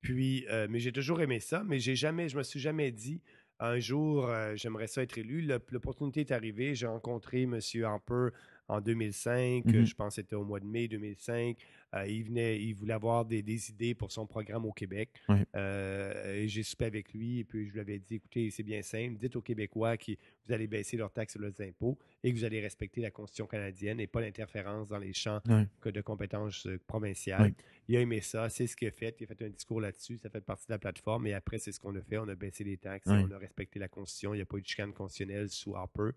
[0.00, 3.22] Puis, euh, mais j'ai toujours aimé ça, mais j'ai jamais, je me suis jamais dit
[3.58, 5.40] un jour, euh, j'aimerais ça être élu.
[5.70, 6.74] L'opportunité est arrivée.
[6.74, 7.58] J'ai rencontré M.
[7.82, 8.28] Harper
[8.68, 9.64] en 2005.
[9.64, 9.84] Mm-hmm.
[9.84, 11.56] Je pense que c'était au mois de mai 2005.
[11.94, 15.10] Euh, il, venait, il voulait avoir des, idées pour son programme au Québec.
[15.54, 19.16] Euh, j'ai soupé avec lui et puis je lui avais dit écoutez, c'est bien simple.
[19.18, 20.12] Dites aux Québécois que
[20.46, 23.46] vous allez baisser leurs taxes et leurs impôts et que vous allez respecter la Constitution
[23.46, 25.40] canadienne et pas l'interférence dans les champs
[25.84, 27.54] de compétences provinciales.
[27.86, 28.48] Il a aimé ça.
[28.48, 29.14] C'est ce qu'il a fait.
[29.20, 30.18] Il a fait un discours là-dessus.
[30.18, 31.26] Ça fait partie de la plateforme.
[31.26, 32.18] Et après, c'est ce qu'on a fait.
[32.18, 33.06] On a baissé les taxes.
[33.08, 34.34] on a respecté la Constitution.
[34.34, 36.10] Il n'y a pas eu de chicane constitutionnelle sous Harper.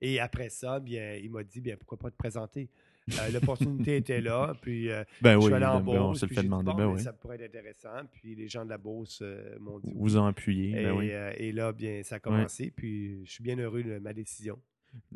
[0.00, 2.70] Et après ça, bien, il m'a dit, bien, pourquoi pas te présenter?
[3.18, 5.96] Euh, l'opportunité était là, puis euh, ben je suis allé en Beauce.
[5.98, 6.72] On se le fait demander.
[6.76, 8.04] Ben Ça pourrait être intéressant.
[8.12, 9.92] Puis les gens de la Beauce euh, m'ont dit.
[9.94, 10.70] Vous ont appuyé.
[10.70, 11.10] Et, ben oui.
[11.36, 12.70] et là, bien, ça a commencé.
[12.70, 14.58] Puis je suis bien heureux de ma décision.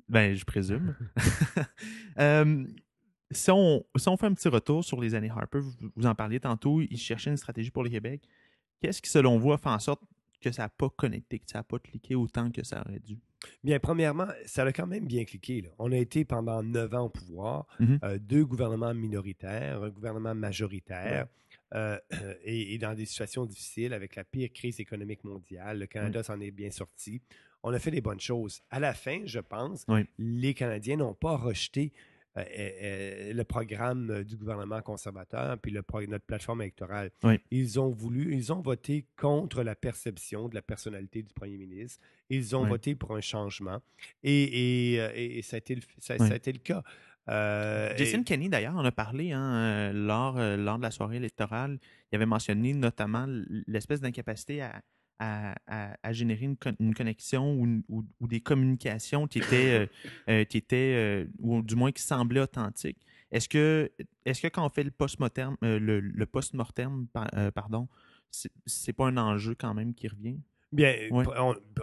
[0.09, 0.95] Ben, je présume.
[3.31, 6.15] si, on, si on fait un petit retour sur les années Harper, vous, vous en
[6.15, 8.23] parliez tantôt, ils cherchaient une stratégie pour le Québec.
[8.81, 10.03] Qu'est-ce qui, selon vous, a fait en sorte
[10.41, 13.19] que ça n'a pas connecté, que ça n'a pas cliqué autant que ça aurait dû?
[13.65, 15.65] Bien, premièrement, ça a quand même bien cliqué.
[15.79, 17.99] On a été pendant neuf ans au pouvoir, mm-hmm.
[18.05, 21.27] euh, deux gouvernements minoritaires, un gouvernement majoritaire,
[21.75, 21.99] euh,
[22.45, 25.79] et, dans des situations difficiles avec la pire crise économique mondiale.
[25.79, 27.23] Le Canada s'en est bien sorti.
[27.63, 28.63] On a fait des bonnes choses.
[28.71, 29.87] À la fin, je pense,
[30.19, 36.25] les Canadiens n'ont pas rejeté euh, euh, le programme du gouvernement conservateur, puis le, notre
[36.25, 37.11] plateforme électorale.
[37.51, 42.01] Ils ont voulu, ils ont voté contre la perception de la personnalité du premier ministre.
[42.31, 43.81] Ils ont voté pour un changement.
[44.23, 46.83] Et, et, euh, ça, a été le, ça, a été le cas.
[47.97, 51.79] Jason Kenney, d'ailleurs, en a parlé hein, lors, lors de la soirée électorale.
[52.11, 53.27] Il avait mentionné notamment
[53.67, 54.83] l'espèce d'incapacité à,
[55.19, 57.55] à, générer une, connexion
[57.89, 59.87] ou, des communications qui étaient, euh,
[60.29, 62.99] euh, qui étaient euh, ou du moins qui semblaient authentiques.
[63.31, 63.91] Est-ce que,
[64.25, 67.07] est que quand on fait le post-mortem, le, le post-mortem,
[67.55, 67.89] pardon,
[68.31, 70.39] c'est pas un enjeu quand même qui revient?
[70.73, 70.95] Bien,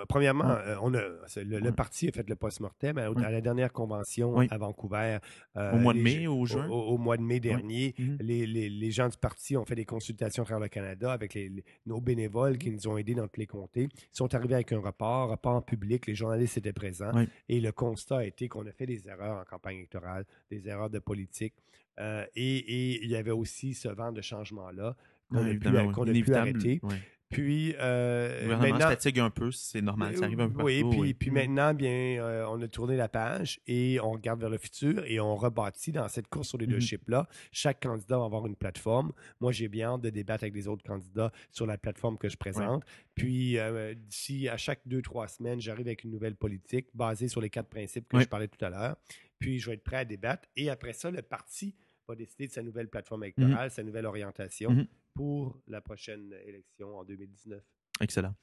[0.07, 1.01] premièrement, euh, on a,
[1.37, 5.19] le, parti a fait le post-mortem à, la dernière convention à Vancouver.
[5.57, 6.67] Euh, au mois de mai ou juin?
[6.67, 8.17] Au, mois de mai dernier, mhm.
[8.19, 11.37] les, les, gens du parti ont fait des consultations à travers le Canada avec
[11.85, 13.89] nos bénévoles qui nous ont aidés dans tous les comtés.
[13.93, 17.11] Ils sont arrivés avec un rapport, rapport en public, les journalistes étaient présents.
[17.47, 20.89] Et le constat a été qu'on a fait des erreurs en campagne électorale, des erreurs
[20.89, 21.53] de politique.
[21.99, 24.95] Euh, et, et, il y avait aussi ce vent de changement-là
[25.29, 26.81] qu'on a pu, arrêter.
[27.29, 30.63] Puis, euh, Le gouvernement maintenant, se fatigue un peu, c'est normal, ça arrive un peu
[30.63, 31.33] oui, partout, puis, puis Mhm.
[31.35, 31.91] maintenant, bien,
[32.23, 35.91] euh, on a tourné la page et on regarde vers le futur et on rebâtit
[35.91, 36.63] dans cette course au Mhm.
[36.65, 37.27] leadership-là.
[37.51, 39.11] Chaque candidat va avoir une plateforme.
[39.41, 42.37] Moi, j'ai bien hâte de débattre avec les autres candidats sur la plateforme que je
[42.37, 42.83] présente.
[43.13, 47.41] Puis, euh, d'ici à chaque deux, trois semaines, j'arrive avec une nouvelle politique basée sur
[47.41, 48.23] les quatre principes que Oui.
[48.23, 48.95] je parlais tout à l'heure.
[49.37, 50.47] Puis, je vais être prêt à débattre.
[50.55, 51.75] Et après ça, le parti
[52.07, 54.87] va décider de sa nouvelle plateforme électorale, sa nouvelle orientation Mhm.
[55.19, 57.61] Pour la prochaine élection en 2019.
[57.99, 58.33] Excellent.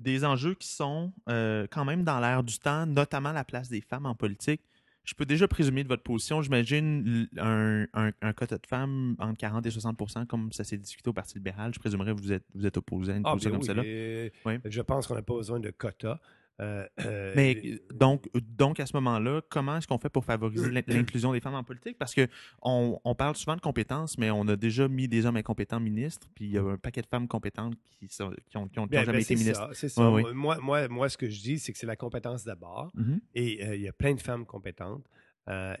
[0.00, 3.80] Des enjeux qui sont euh, quand même dans l'air du temps, notamment la place des
[3.80, 4.60] femmes en politique.
[5.04, 9.38] Je peux déjà présumer de votre position, j'imagine un, un, un quota de femmes entre
[9.38, 11.72] 40 et 60% comme ça s'est discuté au Parti libéral.
[11.72, 13.84] Je présumerais que vous êtes, vous êtes opposé à une Ah, position bien comme oui,
[13.84, 14.30] celle-là.
[14.46, 14.58] Oui.
[14.64, 16.18] Je pense qu'on n'a pas besoin de quotas.
[16.60, 20.70] Euh, euh, Mais euh, donc, donc, à ce moment-là, comment est-ce qu'on fait pour favoriser
[20.70, 21.98] l'in- l'inclusion des femmes en politique?
[21.98, 22.28] Parce que
[22.62, 26.44] on, parle souvent de compétences, mais on a déjà mis des hommes incompétents ministres, puis
[26.46, 29.00] il y a un paquet de femmes compétentes qui, ont, qui ont- qui ont ben,
[29.04, 29.68] jamais ben, été c'est ministres.
[29.68, 30.10] ça, c'est ça.
[30.10, 30.32] Ouais, oui.
[30.34, 32.90] Moi, moi, moi, ce que je dis, c'est que c'est la compétence d'abord.
[32.94, 33.20] Mhm.
[33.34, 35.06] Et euh, il y a plein de femmes compétentes.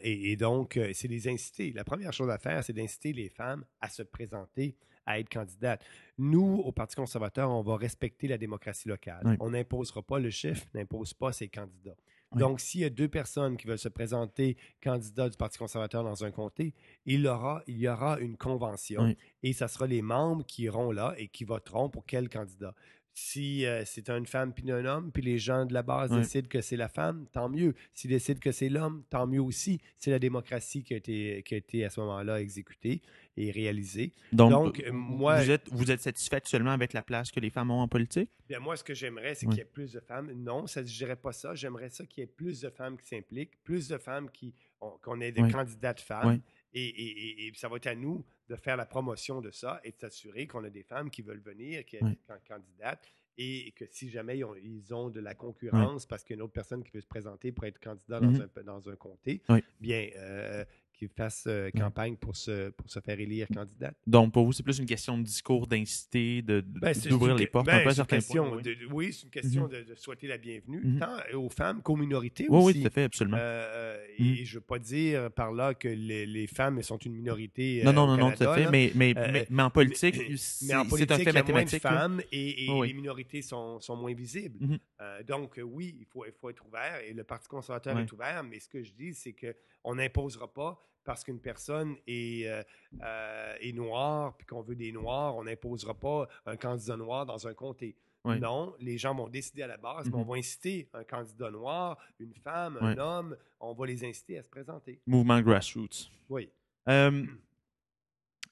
[0.02, 1.72] Et, et donc, c'est les inciter.
[1.72, 4.76] La première chose à faire, c'est d'inciter les femmes à se présenter,
[5.06, 5.84] à être candidates.
[6.18, 9.22] Nous, au Parti conservateur, on va respecter la démocratie locale.
[9.24, 9.36] Oui.
[9.40, 11.96] On n'imposera pas le chef, n'impose pas ses candidats.
[12.32, 12.38] Oui.
[12.40, 16.24] Donc, s'il y a deux personnes qui veulent se présenter candidats du Parti conservateur dans
[16.24, 16.74] un comté,
[17.06, 19.16] il, aura, il y aura une convention Oui.
[19.42, 22.74] et ça sera les membres qui iront là et qui voteront pour quel candidat.
[23.16, 26.48] Si euh, c'est une femme puis un homme, puis les gens de la base décident
[26.48, 27.74] que c'est la femme, tant mieux.
[27.94, 29.80] S'ils décident que c'est l'homme, tant mieux aussi.
[29.96, 33.02] C'est la démocratie qui a été, qui a été à ce moment-là exécutée
[33.36, 34.12] et réalisée.
[34.32, 37.50] Donc, Donc, euh, moi- vous êtes, vous êtes satisfait actuellement avec la place que les
[37.50, 38.30] femmes ont en politique?
[38.48, 40.32] Bien, moi, ce que j'aimerais, c'est qu'il y ait plus de femmes.
[40.32, 41.54] Non, ça, je dirais pas ça.
[41.54, 44.54] J'aimerais ça qu'il y ait plus de femmes qui s'impliquent, plus de femmes qui,
[45.02, 45.50] qu'on ait des Oui.
[45.52, 46.28] candidates femmes.
[46.28, 46.40] Oui.
[46.72, 49.80] Et, et- et- et ça va être à nous de faire la promotion de ça
[49.84, 53.08] et de s'assurer qu'on a des femmes qui veulent venir, qui sont can- candidates,
[53.38, 56.38] et que si jamais ils ont, ils ont de la concurrence parce qu'il y a
[56.38, 58.48] une autre personne qui veut se présenter pour être candidat dans, Mhm.
[58.56, 59.42] un, dans un comté,
[59.80, 60.64] bien, euh,
[60.94, 63.94] qu'ils fassent euh, campagne pour se, pour se faire élire candidate?
[64.06, 67.46] Donc, pour vous, c'est plus une question de discours, d'inciter, de, de- Ben, d'ouvrir les
[67.46, 68.62] portes ben, un peu à c'est une certains question points, oui.
[68.62, 70.98] de- oui, c'est une question de, de souhaiter la bienvenue, Mhm.
[71.00, 72.76] tant aux femmes qu'aux minorités Oui, aussi.
[72.76, 73.36] oui, tout à fait, absolument.
[73.40, 74.26] Euh, Mhm.
[74.26, 77.82] Et je ne veux pas dire par là que les, les femmes sont une minorité.
[77.84, 78.70] non, euh, non, au non, non, tout à fait.
[78.70, 81.32] Mais, mais, Euh, mais, mais en politique, c'est un fait il y a moins de
[81.32, 81.82] mathématique.
[81.82, 81.90] là.
[81.90, 82.88] femmes et, et Oui, oui.
[82.88, 84.56] les minorités sont, sont moins visibles.
[84.64, 84.78] Mhm.
[85.00, 88.12] Euh, donc, euh, oui, il faut, il faut être ouvert et le Parti conservateur est
[88.12, 92.62] ouvert, mais ce que je dis, c'est qu'on n'imposera pas parce qu'une personne est, euh,
[93.02, 97.46] euh, est noire puis qu'on veut des noirs, on n'imposera pas un candidat noir dans
[97.46, 97.96] un comté.
[98.26, 100.20] Non, les gens vont décider à la base, mais Mhm.
[100.20, 104.42] on va inciter un candidat noir, une femme, un homme, on va les inciter à
[104.42, 104.98] se présenter.
[105.06, 106.08] Mouvement grassroots.
[106.30, 106.48] Oui.
[106.88, 107.26] Euh,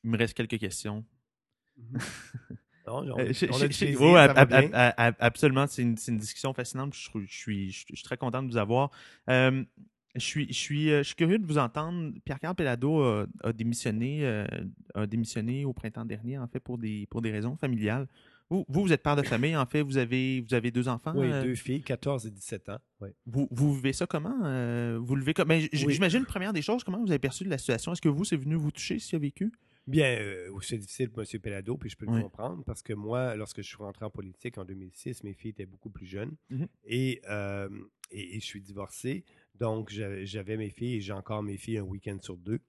[0.05, 1.05] il me reste quelques questions.
[2.84, 6.94] Non, on, Euh, on a plaisir, ab- ab- ab- absolument, c'est une, discussion fascinante.
[6.94, 8.90] Je, suis, je, je suis très content de vous avoir.
[9.30, 9.64] Euh,
[10.14, 12.12] je, suis, je, suis, euh, je suis curieux de vous entendre.
[12.24, 14.46] Pierre-Carl Pelado a, a démissionné, euh,
[14.94, 18.06] a démissionné au printemps dernier, en fait, pour des, pour des raisons familiales.
[18.50, 21.14] Vous, vous, vous êtes père de famille, en fait, vous avez, vous avez deux enfants.
[21.16, 22.78] Oui, euh, deux filles, 14 et 17 ans.
[23.00, 23.08] Oui.
[23.24, 24.36] vous, vous vivez ça comment?
[24.44, 25.48] euh, vous le vivez comme...
[25.48, 25.94] ben, Oui.
[25.94, 27.92] J'imagine, première des choses, comment vous avez perçu de la situation?
[27.92, 29.50] Est-ce que vous, c'est venu vous toucher s'il a vécu?
[29.86, 31.40] Bien, euh, c'est difficile pour M.
[31.40, 34.56] Pelado, puis je peux le comprendre, parce que moi, lorsque je suis rentré en politique
[34.58, 36.68] en 2006, mes filles étaient beaucoup plus jeunes Mhm.
[36.84, 37.68] et, euh,
[38.10, 39.24] et, et je suis divorcé.
[39.55, 42.61] Donc, j'avais mes filles et j'ai encore mes filles un week-end sur deux.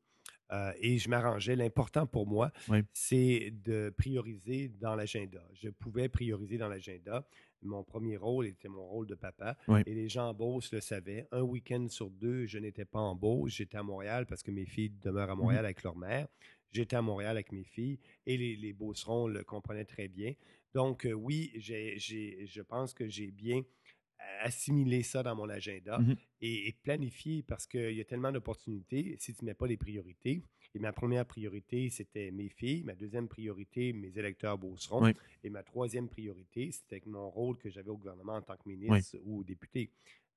[0.52, 1.56] Euh, et je m'arrangeais.
[1.56, 2.80] L'important pour moi, Oui.
[2.94, 5.42] c'est de prioriser dans l'agenda.
[5.54, 7.26] Je pouvais prioriser dans l'agenda.
[7.64, 9.58] Mon premier rôle était mon rôle de papa.
[9.68, 9.82] Oui.
[9.88, 11.28] Et les gens en Beauce le savaient.
[11.32, 13.54] Un week-end sur deux, je n'étais pas en Beauce.
[13.54, 16.28] J'étais à Montréal parce que mes filles demeurent à Montréal avec leur mère.
[16.72, 20.34] J'étais à Montréal avec mes filles et les, les Beaucerons le comprenaient très bien.
[20.74, 23.62] Donc, euh, oui, je pense que j'ai bien
[24.42, 26.16] assimilé ça dans mon agenda Mhm.
[26.42, 29.78] et, et planifié parce qu'il y a tellement d'opportunités si tu ne mets pas les
[29.78, 30.42] priorités.
[30.76, 32.84] Et ma première priorité, c'était mes filles.
[32.84, 35.04] Ma deuxième priorité, mes électeurs Beaucerons.
[35.04, 35.14] Oui.
[35.44, 39.18] Et ma troisième priorité, c'était mon rôle que j'avais au gouvernement en tant que ministre
[39.24, 39.92] ou député.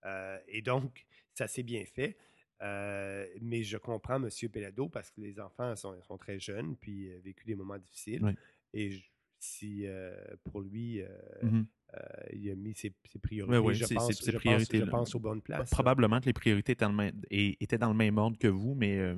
[0.04, 2.16] Euh, et donc, ça s'est bien fait.
[2.62, 4.28] Euh, mais je comprends M.
[4.52, 8.22] Pelado parce que les enfants sont, sont très jeunes puis euh, vécu des moments difficiles.
[8.24, 8.32] Oui.
[8.72, 9.04] Et je-
[9.38, 10.14] si euh,
[10.44, 11.02] pour lui,
[11.42, 11.66] Mhm.
[11.94, 11.98] Euh,
[12.32, 15.70] il a mis ses, ses priorités, je, pense, ses je, pense, je aux bonnes places.
[15.70, 18.48] Probablement que les priorités étaient dans le même, et- étaient dans le même ordre que
[18.48, 19.16] vous, mais euh,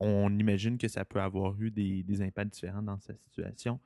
[0.00, 3.78] on imagine que ça peut avoir eu des, des impacts différents dans sa situation.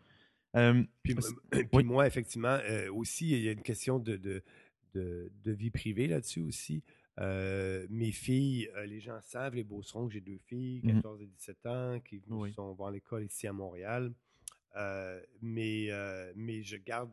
[0.57, 1.85] Euh, Puis, c'est- puis oui.
[1.85, 4.43] moi, effectivement, euh, aussi, il y a une question de, de,
[4.95, 6.83] de, de vie privée là-dessus aussi.
[7.19, 10.95] Euh, mes filles, euh, les gens savent, les Beaucerons, que j'ai deux filles, Mhm.
[11.03, 12.53] 14 et 17 ans, qui Oui.
[12.53, 14.13] sont, vont à l'école ici à Montréal.
[15.43, 15.89] mais,
[16.37, 17.11] mais je garde,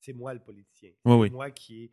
[0.00, 0.90] c'est moi le politicien.
[1.04, 1.90] C'est moi qui est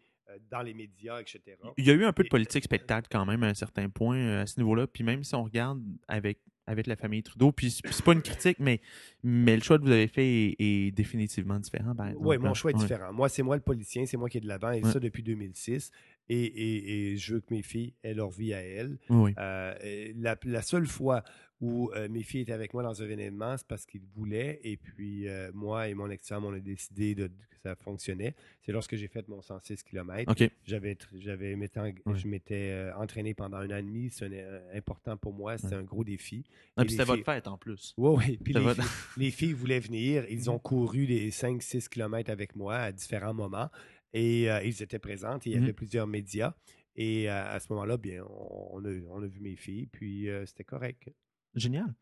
[0.49, 1.41] dans les médias, etc.
[1.77, 4.39] Il y a eu un peu de politique spectacle quand même à un certain point
[4.39, 4.87] à ce niveau-là.
[4.87, 7.51] Puis même si on regarde avec avec la famille Trudeau.
[7.51, 8.81] Puis c'est pas une critique, mais,
[9.23, 11.93] mais le choix que vous avez fait est, définitivement différent.
[12.17, 13.13] Oui, mon choix est différent.
[13.13, 15.91] Moi, c'est moi le politicien, c'est moi qui est de l'avant, et ça depuis 2006.
[16.27, 18.97] Et, et, je veux que mes filles aient leur vie à elles.
[19.11, 21.23] Euh, la, la, seule fois
[21.61, 24.59] où euh, mes filles étaient avec moi dans un événement, c'est parce qu'ils voulaient.
[24.63, 28.35] Et puis, euh, moi et mon ex-femme, on a décidé de, que ça fonctionnait.
[28.61, 30.33] C'est lorsque j'ai fait mon 106 km.
[30.65, 34.09] J'avais, j'avais, Je m'étais euh, entraîné pendant un an et demi.
[34.09, 35.57] C'est important pour moi.
[35.57, 36.43] C'était un gros défi.
[36.75, 37.93] Ah, puis c'était votre fête en plus.
[37.97, 38.37] Oui, oui.
[38.43, 38.53] Puis
[39.17, 40.25] les, filles voulaient venir.
[40.29, 43.69] Ils ont couru les 5-6 km avec moi à différents moments.
[44.13, 45.39] Et ils étaient présents.
[45.45, 45.73] Il y avait mm-hmm.
[45.73, 46.53] plusieurs médias.
[46.97, 51.09] Et à ce moment-là, bien, on a, on a, vu mes filles, puis c'était correct.
[51.55, 51.93] Génial.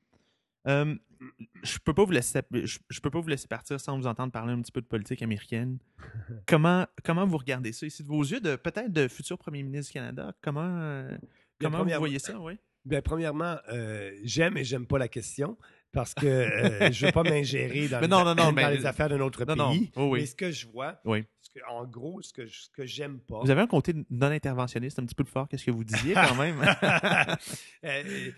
[0.67, 0.95] Euh,
[1.63, 4.53] je peux pas vous laisser je, peux pas vous laisser partir sans vous entendre parler
[4.53, 5.77] un petit peu de politique américaine.
[6.47, 7.85] comment comment vous regardez ça?
[7.85, 11.17] Ici de vos yeux de peut-être de futur premier ministre du Canada Comment euh,
[11.59, 12.57] comment vous voyez ça Oui?
[12.85, 15.57] Bien, premièrement, euh, j'aime et j'aime pas la question
[15.93, 16.49] parce que
[16.91, 18.01] je ne veux pas m'ingérer dans,
[18.71, 19.91] les, affaires d'un autre pays.
[19.95, 20.99] Mais ce que je vois,
[21.69, 23.39] en gros, ce que, ce que j'aime pas.
[23.41, 26.13] Vous avez un côté non-interventionniste un petit peu plus fort que ce que vous disiez
[26.15, 26.61] quand même.
[27.85, 28.31] Euh,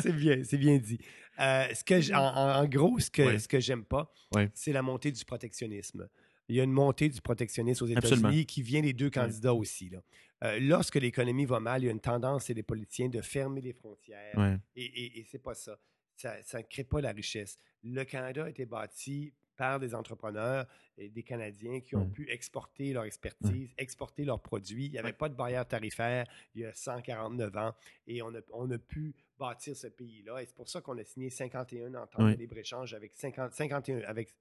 [0.00, 0.98] c'est bien, c'est bien dit.
[1.38, 4.10] Euh, ce que en, gros, ce que, ce que j'aime pas,
[4.54, 6.08] c'est la montée du protectionnisme.
[6.48, 9.90] Il y a une montée du protectionnisme aux États-Unis qui vient des deux candidats aussi.
[9.90, 9.98] Là.
[10.44, 13.60] Euh, lorsque l'économie va mal, il y a une tendance chez les politiciens de fermer
[13.60, 14.58] les frontières.
[14.74, 15.78] Et, et, et c'est pas ça.
[16.16, 17.58] Ça ne crée pas la richesse.
[17.82, 20.66] Le Canada a été bâti par des entrepreneurs
[20.98, 24.86] et des Canadiens qui ont pu exporter leur expertise, exporter leurs produits.
[24.86, 27.74] Il n'y avait pas de barrière tarifaire il y a 149 ans
[28.06, 30.42] et on a, on a pu bâtir ce pays-là.
[30.42, 34.34] Et c'est pour ça qu'on a signé 51 ententes de libre-échange avec 50, 51 avec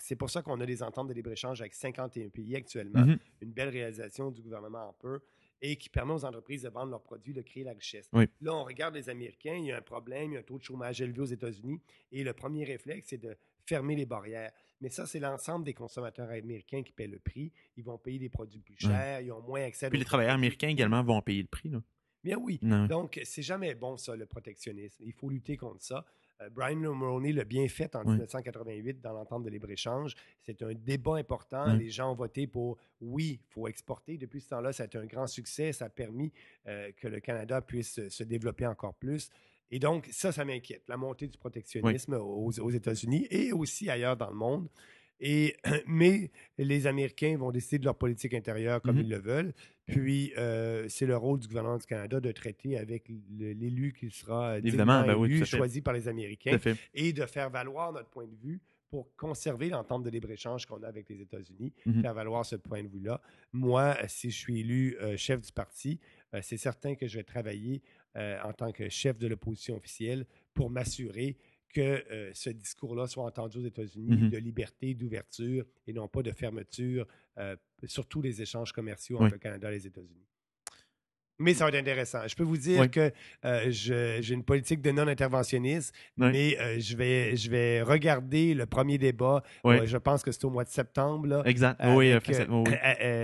[0.00, 3.00] c'est pour ça qu'on a des ententes de libre-échange avec 51 pays actuellement.
[3.00, 3.18] Mm-hmm.
[3.40, 5.20] Une belle réalisation du gouvernement en peu
[5.62, 8.10] et qui permet aux entreprises de vendre leurs produits, de créer la richesse.
[8.12, 10.58] Là, on regarde les Américains, il y a un problème, il y a un taux
[10.58, 11.80] de chômage élevé aux États-Unis
[12.12, 14.52] et le premier réflexe, c'est de fermer les barrières.
[14.80, 17.52] Mais ça, c'est l'ensemble des consommateurs américains qui paient le prix.
[17.76, 19.88] Ils vont payer des produits plus chers, ils ont moins accès.
[19.88, 21.70] Puis les travailleurs américains également vont payer le prix.
[21.70, 21.82] Là.
[22.22, 22.58] Bien oui.
[22.88, 25.04] Donc, c'est jamais bon, ça, le protectionnisme.
[25.06, 26.04] Il faut lutter contre ça.
[26.42, 30.14] Euh, Brian Mulroney l'a bien fait en 1988 dans l'entente de libre-échange.
[30.42, 31.72] C'est un débat important.
[31.74, 34.18] Les gens ont voté pour oui, il faut exporter.
[34.18, 35.72] Depuis ce temps-là, ça a été un grand succès.
[35.72, 36.32] Ça a permis
[36.66, 39.30] euh, que le Canada puisse se développer encore plus.
[39.70, 44.30] Et donc, ça, ça m'inquiète, la montée du protectionnisme aux, États-Unis et aussi ailleurs dans
[44.30, 44.68] le monde.
[45.20, 45.56] Et,
[45.86, 49.04] mais les Américains vont décider de leur politique intérieure comme mm-hmm.
[49.04, 49.54] ils le veulent.
[49.86, 53.08] Puis, euh, c'est le rôle du gouvernement du Canada de traiter avec
[53.38, 56.58] l'élu qui sera Évidemment, ben choisi par les Américains
[56.92, 58.60] et de faire valoir notre point de vue
[58.90, 62.02] pour conserver l'entente de libre-échange qu'on a avec les États-Unis, mm-hmm.
[62.02, 63.20] faire valoir ce point de vue-là.
[63.52, 65.98] Moi, si je suis élu euh, chef du parti,
[66.34, 67.82] euh, c'est certain que je vais travailler
[68.16, 71.36] euh, en tant que chef de l'opposition officielle pour m'assurer
[71.76, 74.30] que euh, ce discours-là soit entendu aux États-Unis mm-hmm.
[74.30, 77.06] de liberté, d'ouverture et non pas de fermeture,
[77.36, 77.54] euh,
[77.84, 80.26] surtout les échanges commerciaux entre le Canada et les États-Unis.
[81.38, 82.20] Mais ça va être intéressant.
[82.26, 83.12] Je peux vous dire que
[83.44, 88.96] euh, j'ai une politique de non-interventionniste, mais euh, je, vais, je vais regarder le premier
[88.96, 89.42] débat.
[89.66, 91.26] Euh, je pense que c'est au mois de septembre.
[91.26, 91.80] Là, exact.
[91.84, 92.14] oui,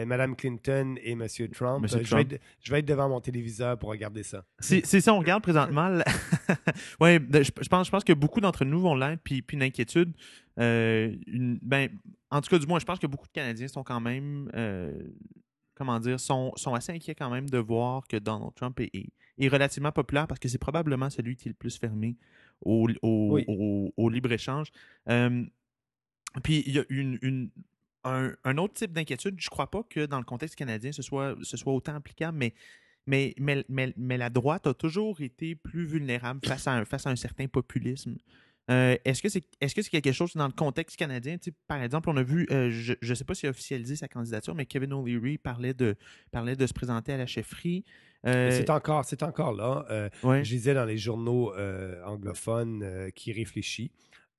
[0.06, 1.86] Madame Clinton et Monsieur Trump.
[1.88, 4.44] Je, Vais être, je, Vais être, devant mon téléviseur pour regarder ça.
[4.58, 5.90] C'est ça, on regarde présentement.
[7.00, 10.12] oui, je, pense, je pense que beaucoup d'entre nous vont l'être, puis, puis une inquiétude.
[10.58, 11.88] Une, ben,
[12.30, 14.50] en tout cas, du moins, je pense que beaucoup de Canadiens sont quand même
[15.84, 18.90] comment dire, sont, sont assez inquiets quand même de voir que Donald Trump est,
[19.38, 22.16] est, relativement populaire parce que c'est probablement celui qui est le plus fermé
[22.60, 24.70] au, au, libre-échange.
[25.06, 27.50] puis il y a une,
[28.04, 29.34] un, autre type d'inquiétude.
[29.38, 32.38] Je ne crois pas que dans le contexte canadien, ce soit, ce soit autant applicable,
[32.38, 32.54] mais,
[33.06, 33.34] mais,
[33.68, 37.16] mais, mais, la droite a toujours été plus vulnérable face à un, face à un
[37.16, 38.16] certain populisme.
[38.70, 41.36] Euh, est-ce que c'est est-ce que c'est quelque chose dans le contexte canadien?
[41.66, 44.54] par exemple, on a vu, euh, je ne sais pas s'il a officialisé sa candidature,
[44.54, 45.96] mais Kevin O'Leary parlait de,
[46.30, 47.84] parlait de se présenter à la chefferie.
[48.24, 50.10] Euh, c'est encore, c'est encore là.
[50.22, 51.52] Je disais dans les journaux
[52.04, 53.90] anglophones qui réfléchit.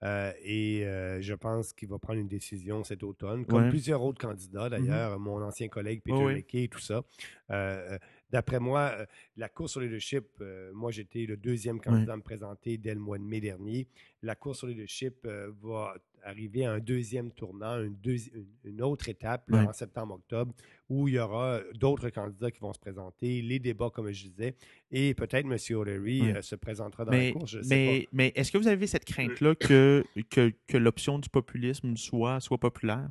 [0.03, 0.83] Et
[1.19, 4.69] je pense qu'il va prendre une décision cet automne, comme plusieurs autres candidats mm-hmm.
[4.69, 7.03] d'ailleurs, mon ancien collègue Peter et tout ça.
[8.33, 9.05] D'après moi, euh,
[9.37, 12.99] la course au leadership, euh, moi j'étais le deuxième candidat à me présenter dès le
[12.99, 13.87] mois de mai dernier.
[14.23, 15.93] La course au leadership euh, va
[16.23, 17.97] arriver à un deuxième tournant, une,
[18.63, 20.53] une autre étape en septembre-octobre,
[20.89, 24.55] où il y aura d'autres candidats qui vont se présenter, les débats, comme je disais,
[24.91, 25.57] et peut-être M.
[25.77, 27.57] O'Leary se présentera dans mais, la course.
[27.69, 32.39] mais, mais est-ce que vous avez cette crainte-là que, que, que l'option du populisme soit,
[32.39, 33.09] soit populaire?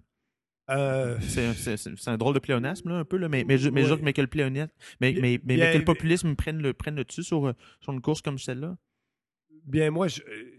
[0.70, 4.20] Euh, c'est un drôle de pléonasme, là, un peu, là, mais, mais, mais, mais, que
[4.20, 7.92] le pléonasme, mais, mais, mais, que le populisme prenne le, prenne le dessus sur, sur
[7.92, 8.76] une course comme celle-là?
[9.64, 10.51] Bien, moi, je, euh,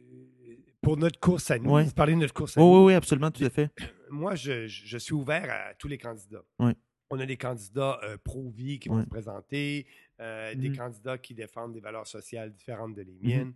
[0.84, 2.68] pour notre course à nous, vous parlez de notre course à nous.
[2.68, 3.70] Oui, oui, absolument, tout à fait.
[4.10, 6.44] Moi, je, je suis ouvert à tous les candidats.
[7.10, 9.86] On a des candidats euh, pro-vie qui vont se présenter,
[10.20, 10.78] des mm-hmm.
[10.78, 13.28] candidats qui défendent des valeurs sociales différentes de les mm-hmm.
[13.28, 13.54] miennes,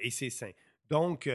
[0.00, 0.50] et c'est sain.
[0.88, 1.28] Donc,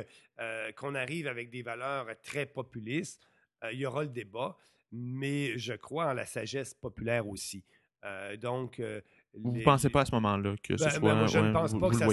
[0.75, 3.27] qu'on arrive avec des valeurs très populistes,
[3.63, 4.57] euh, il y aura le débat,
[4.91, 7.63] mais je crois en la sagesse populaire aussi.
[8.03, 9.01] Euh, donc, euh,
[9.43, 11.13] vous ne pensez pas à ce moment-là que ce ben, soit.
[11.15, 12.07] Ben, je ne pense pas que ça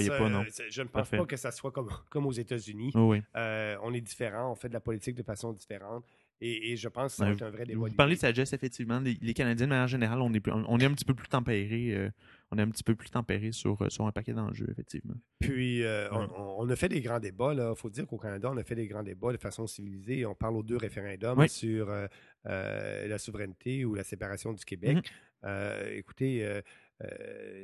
[0.69, 2.91] Je ne pense pas que ça soit comme, comme aux États-Unis.
[2.95, 3.21] Oui.
[3.35, 6.05] on est différent, on fait de la politique de façon différente.
[6.41, 7.87] Et, je pense que c'est un vrai débat.
[7.87, 8.99] Vous parlez de sagesse, effectivement.
[8.99, 12.11] Les, Canadiens, de manière générale, on est, on est un petit peu plus tempérés
[12.51, 15.15] on est un petit peu plus tempéré sur, euh, sur un paquet d'enjeux, effectivement.
[15.39, 17.53] Puis, euh, on, a fait des grands débats.
[17.53, 20.25] Il faut dire qu'au Canada, on a fait des grands débats de façon civilisée.
[20.25, 24.97] On parle aux deux référendums sur euh, la souveraineté ou la séparation du Québec.
[25.43, 25.93] Mm-hmm.
[25.93, 26.61] écoutez,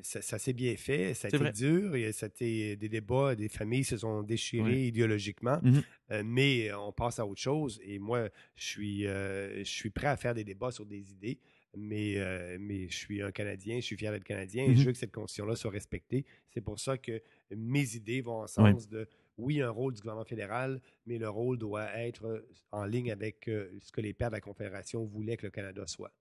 [0.03, 3.49] ça, s'est bien fait, ça a été dur, et ça a été des débats, des
[3.49, 6.23] familles se sont déchirées idéologiquement, mm-hmm.
[6.23, 7.79] mais on passe à autre chose.
[7.83, 11.39] Et moi, je suis, je suis prêt à faire des débats sur des idées
[11.75, 14.85] mais, euh, mais je suis un Canadien, je suis fier d'être Canadien et je mhm.
[14.87, 16.25] veux que cette constitution-là soit respectée.
[16.49, 17.21] C'est pour ça que
[17.55, 19.07] mes idées vont en sens de,
[19.37, 23.71] oui, un rôle du gouvernement fédéral, mais le rôle doit être en ligne avec euh,
[23.79, 26.13] ce que les pères de la Confédération voulaient que le Canada soit.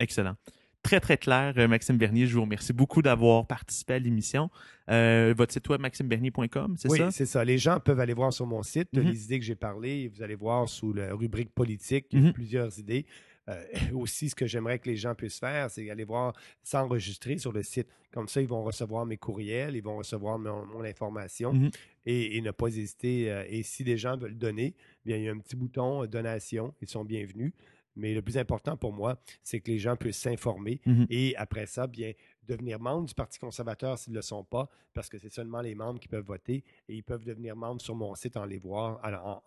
[0.00, 0.36] Excellent.
[0.84, 2.26] Très, très clair, euh, Maxime Bernier.
[2.26, 4.50] Je vous remercie beaucoup d'avoir participé à l'émission.
[4.86, 7.06] votre site web, maximebernier.com, c'est ça?
[7.06, 7.44] Oui, c'est ça.
[7.44, 9.02] Les gens peuvent aller voir sur mon site mhm.
[9.02, 10.08] les idées que j'ai parlé.
[10.14, 12.32] Vous allez voir sous la rubrique politique, il y a mhm.
[12.32, 13.06] plusieurs idées.
[13.48, 13.62] Euh,
[13.94, 17.62] aussi, ce que j'aimerais que les gens puissent faire, c'est aller voir, s'enregistrer sur le
[17.62, 17.88] site.
[18.12, 21.70] Comme ça, ils vont recevoir mes courriels, ils vont recevoir mon, information mhm.
[22.06, 23.30] et, ne pas hésiter.
[23.30, 24.74] Euh, et si des gens veulent donner,
[25.04, 27.52] bien, il y a un petit bouton euh, donation, ils sont bienvenus.
[27.96, 31.06] Mais le plus important pour moi, c'est que les gens puissent s'informer mhm.
[31.10, 32.12] et après ça, bien,
[32.46, 35.74] devenir membre du Parti conservateur s'ils ne le sont pas, parce que c'est seulement les
[35.74, 39.00] membres qui peuvent voter et ils peuvent devenir membres sur mon site en les voir,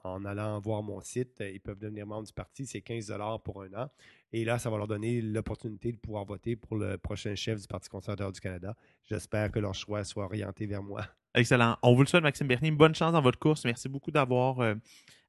[0.04, 1.36] en, allant voir mon site.
[1.40, 3.90] Ils peuvent devenir membres du parti, c'est 15 pour un an.
[4.34, 7.68] Et là, ça va leur donner l'opportunité de pouvoir voter pour le prochain chef du
[7.68, 8.76] Parti conservateur du Canada.
[9.06, 11.06] J'espère que leur choix soit orienté vers moi.
[11.38, 11.78] Excellent.
[11.84, 12.72] On vous le souhaite, Maxime Bernier.
[12.72, 13.64] Bonne chance dans votre course.
[13.64, 14.74] Merci beaucoup d'avoir euh,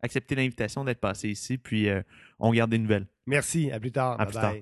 [0.03, 1.59] accepté l'invitation d'être passé ici.
[1.59, 2.03] Puis, euh,
[2.39, 3.07] on garde des nouvelles.
[3.27, 3.71] Merci.
[3.71, 4.19] À plus tard.
[4.19, 4.55] À plus tard.